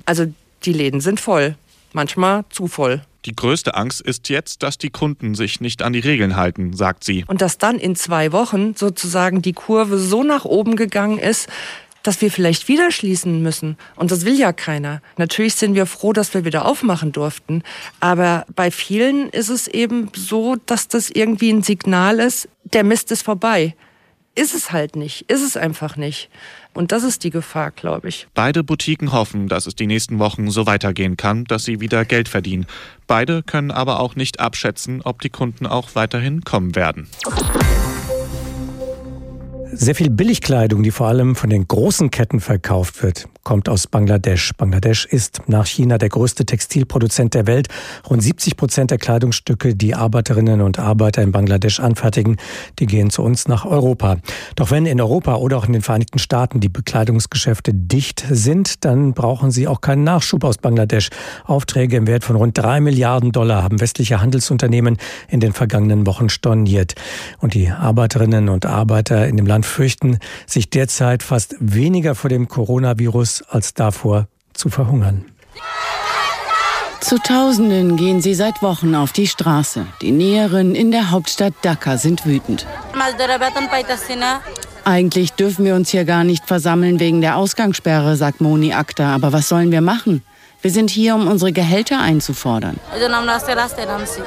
Also 0.05 0.33
die 0.63 0.73
Läden 0.73 1.01
sind 1.01 1.19
voll, 1.19 1.55
manchmal 1.91 2.45
zu 2.49 2.67
voll. 2.67 3.01
Die 3.25 3.35
größte 3.35 3.75
Angst 3.75 3.99
ist 3.99 4.29
jetzt, 4.29 4.63
dass 4.63 4.77
die 4.77 4.89
Kunden 4.89 5.35
sich 5.35 5.59
nicht 5.59 5.81
an 5.81 5.91
die 5.91 5.99
Regeln 5.99 6.37
halten, 6.37 6.71
sagt 6.71 7.03
sie. 7.03 7.25
Und 7.27 7.41
dass 7.41 7.57
dann 7.57 7.77
in 7.77 7.97
zwei 7.97 8.31
Wochen 8.31 8.75
sozusagen 8.75 9.41
die 9.41 9.51
Kurve 9.51 9.97
so 9.97 10.23
nach 10.23 10.45
oben 10.45 10.77
gegangen 10.77 11.19
ist, 11.19 11.49
dass 12.03 12.21
wir 12.21 12.31
vielleicht 12.31 12.67
wieder 12.67 12.91
schließen 12.91 13.41
müssen. 13.41 13.77
Und 13.95 14.11
das 14.11 14.25
will 14.25 14.37
ja 14.37 14.53
keiner. 14.53 15.01
Natürlich 15.17 15.55
sind 15.55 15.75
wir 15.75 15.85
froh, 15.85 16.13
dass 16.13 16.33
wir 16.33 16.45
wieder 16.45 16.65
aufmachen 16.65 17.11
durften. 17.11 17.63
Aber 17.99 18.45
bei 18.55 18.71
vielen 18.71 19.29
ist 19.29 19.49
es 19.49 19.67
eben 19.67 20.09
so, 20.15 20.55
dass 20.65 20.87
das 20.87 21.09
irgendwie 21.09 21.51
ein 21.51 21.63
Signal 21.63 22.19
ist, 22.19 22.49
der 22.63 22.83
Mist 22.83 23.11
ist 23.11 23.23
vorbei 23.23 23.75
ist 24.39 24.53
es 24.53 24.71
halt 24.71 24.95
nicht, 24.95 25.29
ist 25.29 25.41
es 25.41 25.57
einfach 25.57 25.97
nicht. 25.97 26.29
Und 26.73 26.91
das 26.91 27.03
ist 27.03 27.23
die 27.23 27.29
Gefahr, 27.29 27.71
glaube 27.71 28.07
ich. 28.07 28.27
Beide 28.33 28.63
Boutiquen 28.63 29.11
hoffen, 29.11 29.49
dass 29.49 29.65
es 29.65 29.75
die 29.75 29.87
nächsten 29.87 30.19
Wochen 30.19 30.49
so 30.49 30.65
weitergehen 30.65 31.17
kann, 31.17 31.43
dass 31.43 31.65
sie 31.65 31.81
wieder 31.81 32.05
Geld 32.05 32.29
verdienen. 32.29 32.65
Beide 33.05 33.43
können 33.43 33.71
aber 33.71 33.99
auch 33.99 34.15
nicht 34.15 34.39
abschätzen, 34.39 35.01
ob 35.03 35.21
die 35.21 35.29
Kunden 35.29 35.65
auch 35.67 35.95
weiterhin 35.95 36.43
kommen 36.43 36.75
werden. 36.75 37.09
Sehr 39.71 39.95
viel 39.95 40.09
Billigkleidung, 40.09 40.83
die 40.83 40.91
vor 40.91 41.07
allem 41.07 41.35
von 41.35 41.49
den 41.49 41.67
großen 41.67 42.09
Ketten 42.09 42.39
verkauft 42.39 43.03
wird, 43.03 43.27
kommt 43.49 43.67
aus 43.67 43.87
Bangladesch. 43.87 44.51
Bangladesch 44.57 45.05
ist 45.05 45.41
nach 45.47 45.65
China 45.65 45.97
der 45.97 46.09
größte 46.09 46.45
Textilproduzent 46.45 47.33
der 47.33 47.47
Welt. 47.47 47.67
Rund 48.07 48.21
70 48.21 48.55
Prozent 48.57 48.91
der 48.91 48.99
Kleidungsstücke, 48.99 49.73
die 49.73 49.95
Arbeiterinnen 49.95 50.61
und 50.61 50.77
Arbeiter 50.77 51.23
in 51.23 51.31
Bangladesch 51.31 51.79
anfertigen, 51.79 52.37
die 52.77 52.85
gehen 52.85 53.09
zu 53.09 53.23
uns 53.23 53.47
nach 53.47 53.65
Europa. 53.65 54.17
Doch 54.55 54.69
wenn 54.69 54.85
in 54.85 55.01
Europa 55.01 55.33
oder 55.37 55.57
auch 55.57 55.65
in 55.65 55.73
den 55.73 55.81
Vereinigten 55.81 56.19
Staaten 56.19 56.59
die 56.59 56.69
Bekleidungsgeschäfte 56.69 57.73
dicht 57.73 58.23
sind, 58.29 58.85
dann 58.85 59.13
brauchen 59.13 59.49
sie 59.49 59.67
auch 59.67 59.81
keinen 59.81 60.03
Nachschub 60.03 60.43
aus 60.43 60.59
Bangladesch. 60.59 61.09
Aufträge 61.43 61.97
im 61.97 62.05
Wert 62.05 62.23
von 62.23 62.35
rund 62.35 62.55
drei 62.55 62.79
Milliarden 62.79 63.31
Dollar 63.31 63.63
haben 63.63 63.81
westliche 63.81 64.21
Handelsunternehmen 64.21 64.97
in 65.27 65.39
den 65.39 65.53
vergangenen 65.53 66.05
Wochen 66.05 66.29
storniert. 66.29 66.93
Und 67.39 67.55
die 67.55 67.71
Arbeiterinnen 67.71 68.47
und 68.47 68.67
Arbeiter 68.67 69.27
in 69.27 69.37
dem 69.37 69.47
Land 69.47 69.65
fürchten 69.65 70.19
sich 70.45 70.69
derzeit 70.69 71.23
fast 71.23 71.55
weniger 71.59 72.13
vor 72.13 72.29
dem 72.29 72.47
Coronavirus 72.47 73.38
als 73.49 73.73
davor 73.73 74.27
zu 74.53 74.69
verhungern. 74.69 75.25
Zu 77.01 77.17
Tausenden 77.17 77.95
gehen 77.95 78.21
sie 78.21 78.33
seit 78.33 78.61
Wochen 78.61 78.93
auf 78.93 79.13
die 79.13 79.27
Straße. 79.27 79.85
Die 80.01 80.11
Näheren 80.11 80.75
in 80.75 80.91
der 80.91 81.11
Hauptstadt 81.11 81.53
Dhaka 81.61 81.97
sind 81.97 82.25
wütend. 82.25 82.67
Eigentlich 84.83 85.33
dürfen 85.33 85.65
wir 85.65 85.75
uns 85.75 85.89
hier 85.89 86.05
gar 86.05 86.23
nicht 86.23 86.45
versammeln 86.45 86.99
wegen 86.99 87.21
der 87.21 87.37
Ausgangssperre, 87.37 88.15
sagt 88.15 88.41
Moni 88.41 88.73
Akta. 88.73 89.15
Aber 89.15 89.31
was 89.31 89.47
sollen 89.47 89.71
wir 89.71 89.81
machen? 89.81 90.23
Wir 90.61 90.71
sind 90.71 90.89
hier, 90.89 91.15
um 91.15 91.27
unsere 91.27 91.53
Gehälter 91.53 92.01
einzufordern. 92.01 92.77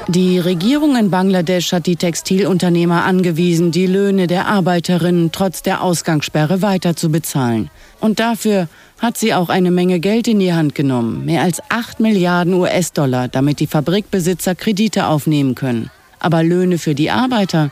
Die 0.07 0.39
Regierung 0.39 0.95
in 0.95 1.11
Bangladesch 1.11 1.71
hat 1.73 1.85
die 1.85 1.95
Textilunternehmer 1.95 3.03
angewiesen, 3.03 3.71
die 3.71 3.85
Löhne 3.85 4.25
der 4.25 4.47
Arbeiterinnen 4.47 5.31
trotz 5.31 5.61
der 5.61 5.83
Ausgangssperre 5.83 6.63
weiter 6.63 6.95
zu 6.95 7.11
bezahlen. 7.11 7.69
Und 7.99 8.19
dafür 8.19 8.67
hat 9.03 9.17
sie 9.17 9.33
auch 9.33 9.49
eine 9.49 9.69
Menge 9.69 9.99
Geld 9.99 10.29
in 10.29 10.39
die 10.39 10.53
Hand 10.53 10.75
genommen, 10.75 11.25
mehr 11.25 11.41
als 11.41 11.61
8 11.67 11.99
Milliarden 11.99 12.53
US-Dollar, 12.53 13.27
damit 13.27 13.59
die 13.59 13.67
Fabrikbesitzer 13.67 14.55
Kredite 14.55 15.07
aufnehmen 15.07 15.55
können. 15.55 15.91
Aber 16.19 16.41
Löhne 16.41 16.77
für 16.77 16.95
die 16.95 17.11
Arbeiter 17.11 17.69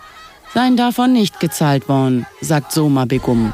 seien 0.54 0.76
davon 0.76 1.13
nicht 1.13 1.39
gezahlt 1.39 1.88
worden, 1.88 2.28
sagt 2.41 2.74
Soma 2.74 3.06
Begum. 3.06 3.54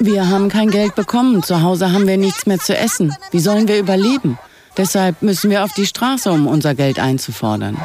Wir 0.00 0.28
haben 0.28 0.48
kein 0.48 0.70
Geld 0.70 0.94
bekommen. 0.94 1.42
Zu 1.42 1.60
Hause 1.62 1.92
haben 1.92 2.06
wir 2.06 2.16
nichts 2.16 2.46
mehr 2.46 2.58
zu 2.58 2.74
essen. 2.74 3.14
Wie 3.30 3.40
sollen 3.40 3.68
wir 3.68 3.78
überleben? 3.78 4.38
Deshalb 4.78 5.20
müssen 5.20 5.50
wir 5.50 5.64
auf 5.64 5.72
die 5.72 5.86
Straße, 5.86 6.30
um 6.32 6.46
unser 6.46 6.74
Geld 6.74 6.98
einzufordern. 6.98 7.76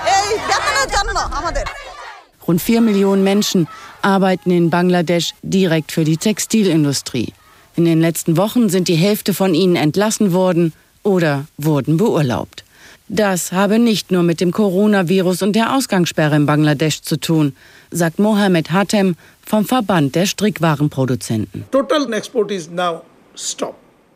Rund 2.52 2.62
vier 2.62 2.82
Millionen 2.82 3.24
Menschen 3.24 3.70
arbeiten 4.02 4.52
in 4.52 4.70
Bangladesch 4.70 5.32
direkt 5.42 5.94
für 5.94 6.04
die 6.04 6.18
Textilindustrie. 6.18 7.32
In 7.78 7.86
den 7.86 8.02
letzten 8.02 8.36
Wochen 8.36 8.68
sind 8.68 8.90
die 8.90 8.96
Hälfte 8.96 9.34
von 9.34 9.54
ihnen 9.54 9.78
entlassen 9.78 10.34
worden 10.34 10.74
oder 11.02 11.46
wurden 11.56 11.96
beurlaubt. 11.96 12.66
Das 13.08 13.54
habe 13.54 13.80
nicht 13.80 14.12
nur 14.12 14.24
mit 14.24 14.42
dem 14.42 14.52
Coronavirus 14.52 15.44
und 15.44 15.54
der 15.54 15.74
Ausgangssperre 15.74 16.36
in 16.36 16.46
Bangladesch 16.46 17.02
zu 17.04 17.18
tun, 17.18 17.56
sagt 17.90 18.20
Mohammed 18.20 18.74
Hatem 18.74 19.16
vom 19.46 19.64
Verband 19.64 20.16
der 20.16 20.26
Strickwarenproduzenten. 20.26 21.64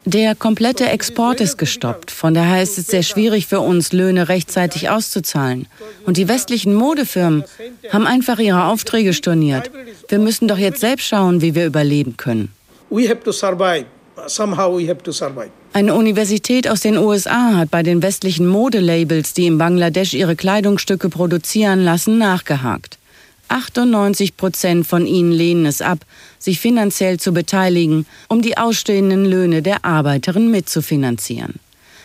Der 0.08 0.36
komplette 0.36 0.88
Export 0.88 1.42
ist 1.42 1.58
gestoppt. 1.58 2.12
Von 2.12 2.36
daher 2.36 2.62
ist 2.62 2.78
es 2.78 2.86
sehr 2.86 3.02
schwierig 3.02 3.48
für 3.48 3.60
uns, 3.60 3.92
Löhne 3.92 4.30
rechtzeitig 4.30 4.90
auszuzahlen. 4.90 5.68
Und 6.06 6.18
die 6.18 6.28
westlichen 6.28 6.76
Modefirmen 6.76 7.44
haben 7.92 8.06
einfach 8.06 8.38
ihre 8.38 8.66
Aufträge 8.66 9.14
storniert. 9.14 9.72
Wir 10.08 10.20
müssen 10.20 10.48
doch 10.48 10.60
jetzt 10.60 10.80
selbst 10.80 11.08
schauen, 11.08 11.42
wie 11.42 11.56
wir 11.56 11.66
überleben 11.66 12.18
können. 12.18 12.54
Eine 15.74 15.96
Universität 15.96 16.70
aus 16.70 16.82
den 16.82 16.98
USA 16.98 17.56
hat 17.56 17.72
bei 17.72 17.82
den 17.82 18.04
westlichen 18.04 18.48
Modelabels, 18.48 19.34
die 19.34 19.48
in 19.48 19.58
Bangladesch 19.58 20.14
ihre 20.14 20.36
Kleidungsstücke 20.36 21.10
produzieren 21.10 21.84
lassen, 21.84 22.20
nachgehakt. 22.20 23.00
98 23.50 24.38
Prozent 24.38 24.88
von 24.88 25.06
ihnen 25.06 25.32
lehnen 25.32 25.66
es 25.66 25.82
ab, 25.82 26.00
sich 26.40 26.60
finanziell 26.60 27.20
zu 27.20 27.34
beteiligen, 27.34 28.06
um 28.28 28.42
die 28.42 28.58
ausstehenden 28.58 29.26
Löhne 29.26 29.62
der 29.62 29.86
Arbeiterinnen 29.86 30.52
mitzufinanzieren. 30.52 31.56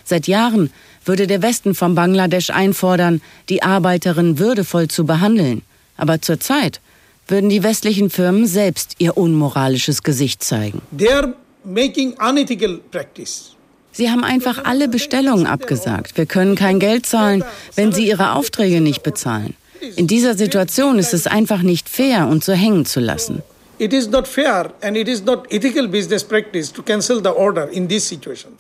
Seit 0.04 0.26
Jahren 0.26 0.70
würde 1.04 1.26
der 1.26 1.42
Westen 1.42 1.74
von 1.74 1.94
Bangladesch 1.94 2.50
einfordern, 2.50 3.20
die 3.48 3.62
Arbeiterinnen 3.62 4.38
würdevoll 4.38 4.88
zu 4.88 5.04
behandeln. 5.06 5.62
Aber 5.96 6.20
zurzeit 6.20 6.80
würden 7.28 7.50
die 7.50 7.62
westlichen 7.62 8.10
Firmen 8.10 8.46
selbst 8.46 8.96
ihr 8.98 9.16
unmoralisches 9.16 10.02
Gesicht 10.02 10.42
zeigen. 10.42 10.82
They 10.96 11.12
are 11.12 11.34
making 11.64 12.14
unethical 12.14 12.80
practice. 12.90 13.56
Sie 13.92 14.10
haben 14.10 14.24
einfach 14.24 14.64
alle 14.64 14.88
Bestellungen 14.88 15.46
abgesagt. 15.46 16.16
Wir 16.16 16.26
können 16.26 16.54
kein 16.54 16.78
Geld 16.78 17.06
zahlen, 17.06 17.44
wenn 17.74 17.92
Sie 17.92 18.06
Ihre 18.06 18.32
Aufträge 18.34 18.80
nicht 18.80 19.02
bezahlen. 19.02 19.54
In 19.96 20.06
dieser 20.06 20.36
Situation 20.36 20.98
ist 20.98 21.14
es 21.14 21.26
einfach 21.26 21.62
nicht 21.62 21.88
fair, 21.88 22.26
uns 22.28 22.46
so 22.46 22.52
hängen 22.52 22.84
zu 22.84 23.00
lassen. 23.00 23.42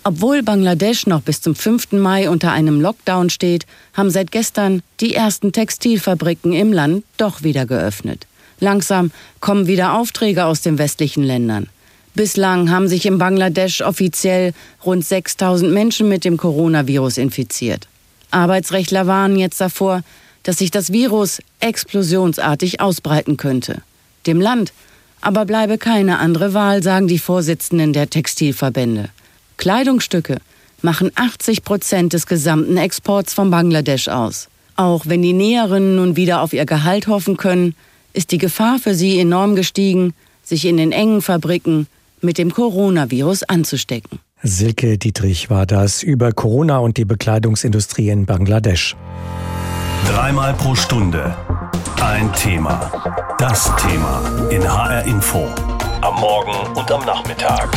Obwohl 0.04 0.42
Bangladesch 0.42 1.06
noch 1.06 1.20
bis 1.20 1.42
zum 1.42 1.54
5. 1.54 1.92
Mai 1.92 2.30
unter 2.30 2.52
einem 2.52 2.80
Lockdown 2.80 3.28
steht, 3.28 3.66
haben 3.92 4.10
seit 4.10 4.32
gestern 4.32 4.82
die 5.00 5.14
ersten 5.14 5.52
Textilfabriken 5.52 6.54
im 6.54 6.72
Land 6.72 7.04
doch 7.18 7.42
wieder 7.42 7.66
geöffnet. 7.66 8.26
Langsam 8.60 9.10
kommen 9.40 9.66
wieder 9.66 9.98
Aufträge 9.98 10.46
aus 10.46 10.62
den 10.62 10.78
westlichen 10.78 11.22
Ländern. 11.22 11.68
Bislang 12.14 12.70
haben 12.70 12.88
sich 12.88 13.04
in 13.04 13.18
Bangladesch 13.18 13.82
offiziell 13.82 14.54
rund 14.86 15.04
6000 15.04 15.70
Menschen 15.70 16.08
mit 16.08 16.24
dem 16.24 16.38
Coronavirus 16.38 17.18
infiziert. 17.18 17.88
Arbeitsrechtler 18.30 19.06
warnen 19.06 19.36
jetzt 19.36 19.60
davor, 19.60 20.02
dass 20.42 20.58
sich 20.58 20.70
das 20.70 20.92
Virus 20.92 21.40
explosionsartig 21.60 22.80
ausbreiten 22.80 23.36
könnte. 23.36 23.82
Dem 24.26 24.40
Land 24.40 24.72
aber 25.20 25.44
bleibe 25.44 25.76
keine 25.76 26.18
andere 26.18 26.54
Wahl, 26.54 26.82
sagen 26.82 27.06
die 27.06 27.18
Vorsitzenden 27.18 27.92
der 27.92 28.08
Textilverbände. 28.08 29.10
Kleidungsstücke 29.58 30.38
machen 30.82 31.10
80 31.14 31.62
Prozent 31.62 32.12
des 32.14 32.26
gesamten 32.26 32.76
Exports 32.78 33.34
von 33.34 33.50
Bangladesch 33.50 34.08
aus. 34.08 34.48
Auch 34.76 35.04
wenn 35.06 35.20
die 35.20 35.34
Näherinnen 35.34 35.96
nun 35.96 36.16
wieder 36.16 36.40
auf 36.40 36.54
ihr 36.54 36.64
Gehalt 36.64 37.06
hoffen 37.06 37.36
können, 37.36 37.74
ist 38.14 38.32
die 38.32 38.38
Gefahr 38.38 38.78
für 38.78 38.94
sie 38.94 39.18
enorm 39.18 39.56
gestiegen, 39.56 40.14
sich 40.42 40.64
in 40.64 40.78
den 40.78 40.90
engen 40.90 41.20
Fabriken 41.20 41.86
mit 42.22 42.38
dem 42.38 42.52
Coronavirus 42.52 43.42
anzustecken. 43.42 44.20
Silke 44.42 44.96
Dietrich 44.96 45.50
war 45.50 45.66
das 45.66 46.02
über 46.02 46.32
Corona 46.32 46.78
und 46.78 46.96
die 46.96 47.04
Bekleidungsindustrie 47.04 48.08
in 48.08 48.24
Bangladesch. 48.24 48.96
Dreimal 50.06 50.54
pro 50.54 50.74
Stunde 50.74 51.34
ein 52.02 52.32
Thema. 52.32 52.90
Das 53.38 53.70
Thema 53.76 54.22
in 54.50 54.62
HR 54.62 55.02
Info. 55.04 55.48
Am 56.00 56.14
Morgen 56.14 56.76
und 56.76 56.90
am 56.90 57.04
Nachmittag. 57.04 57.68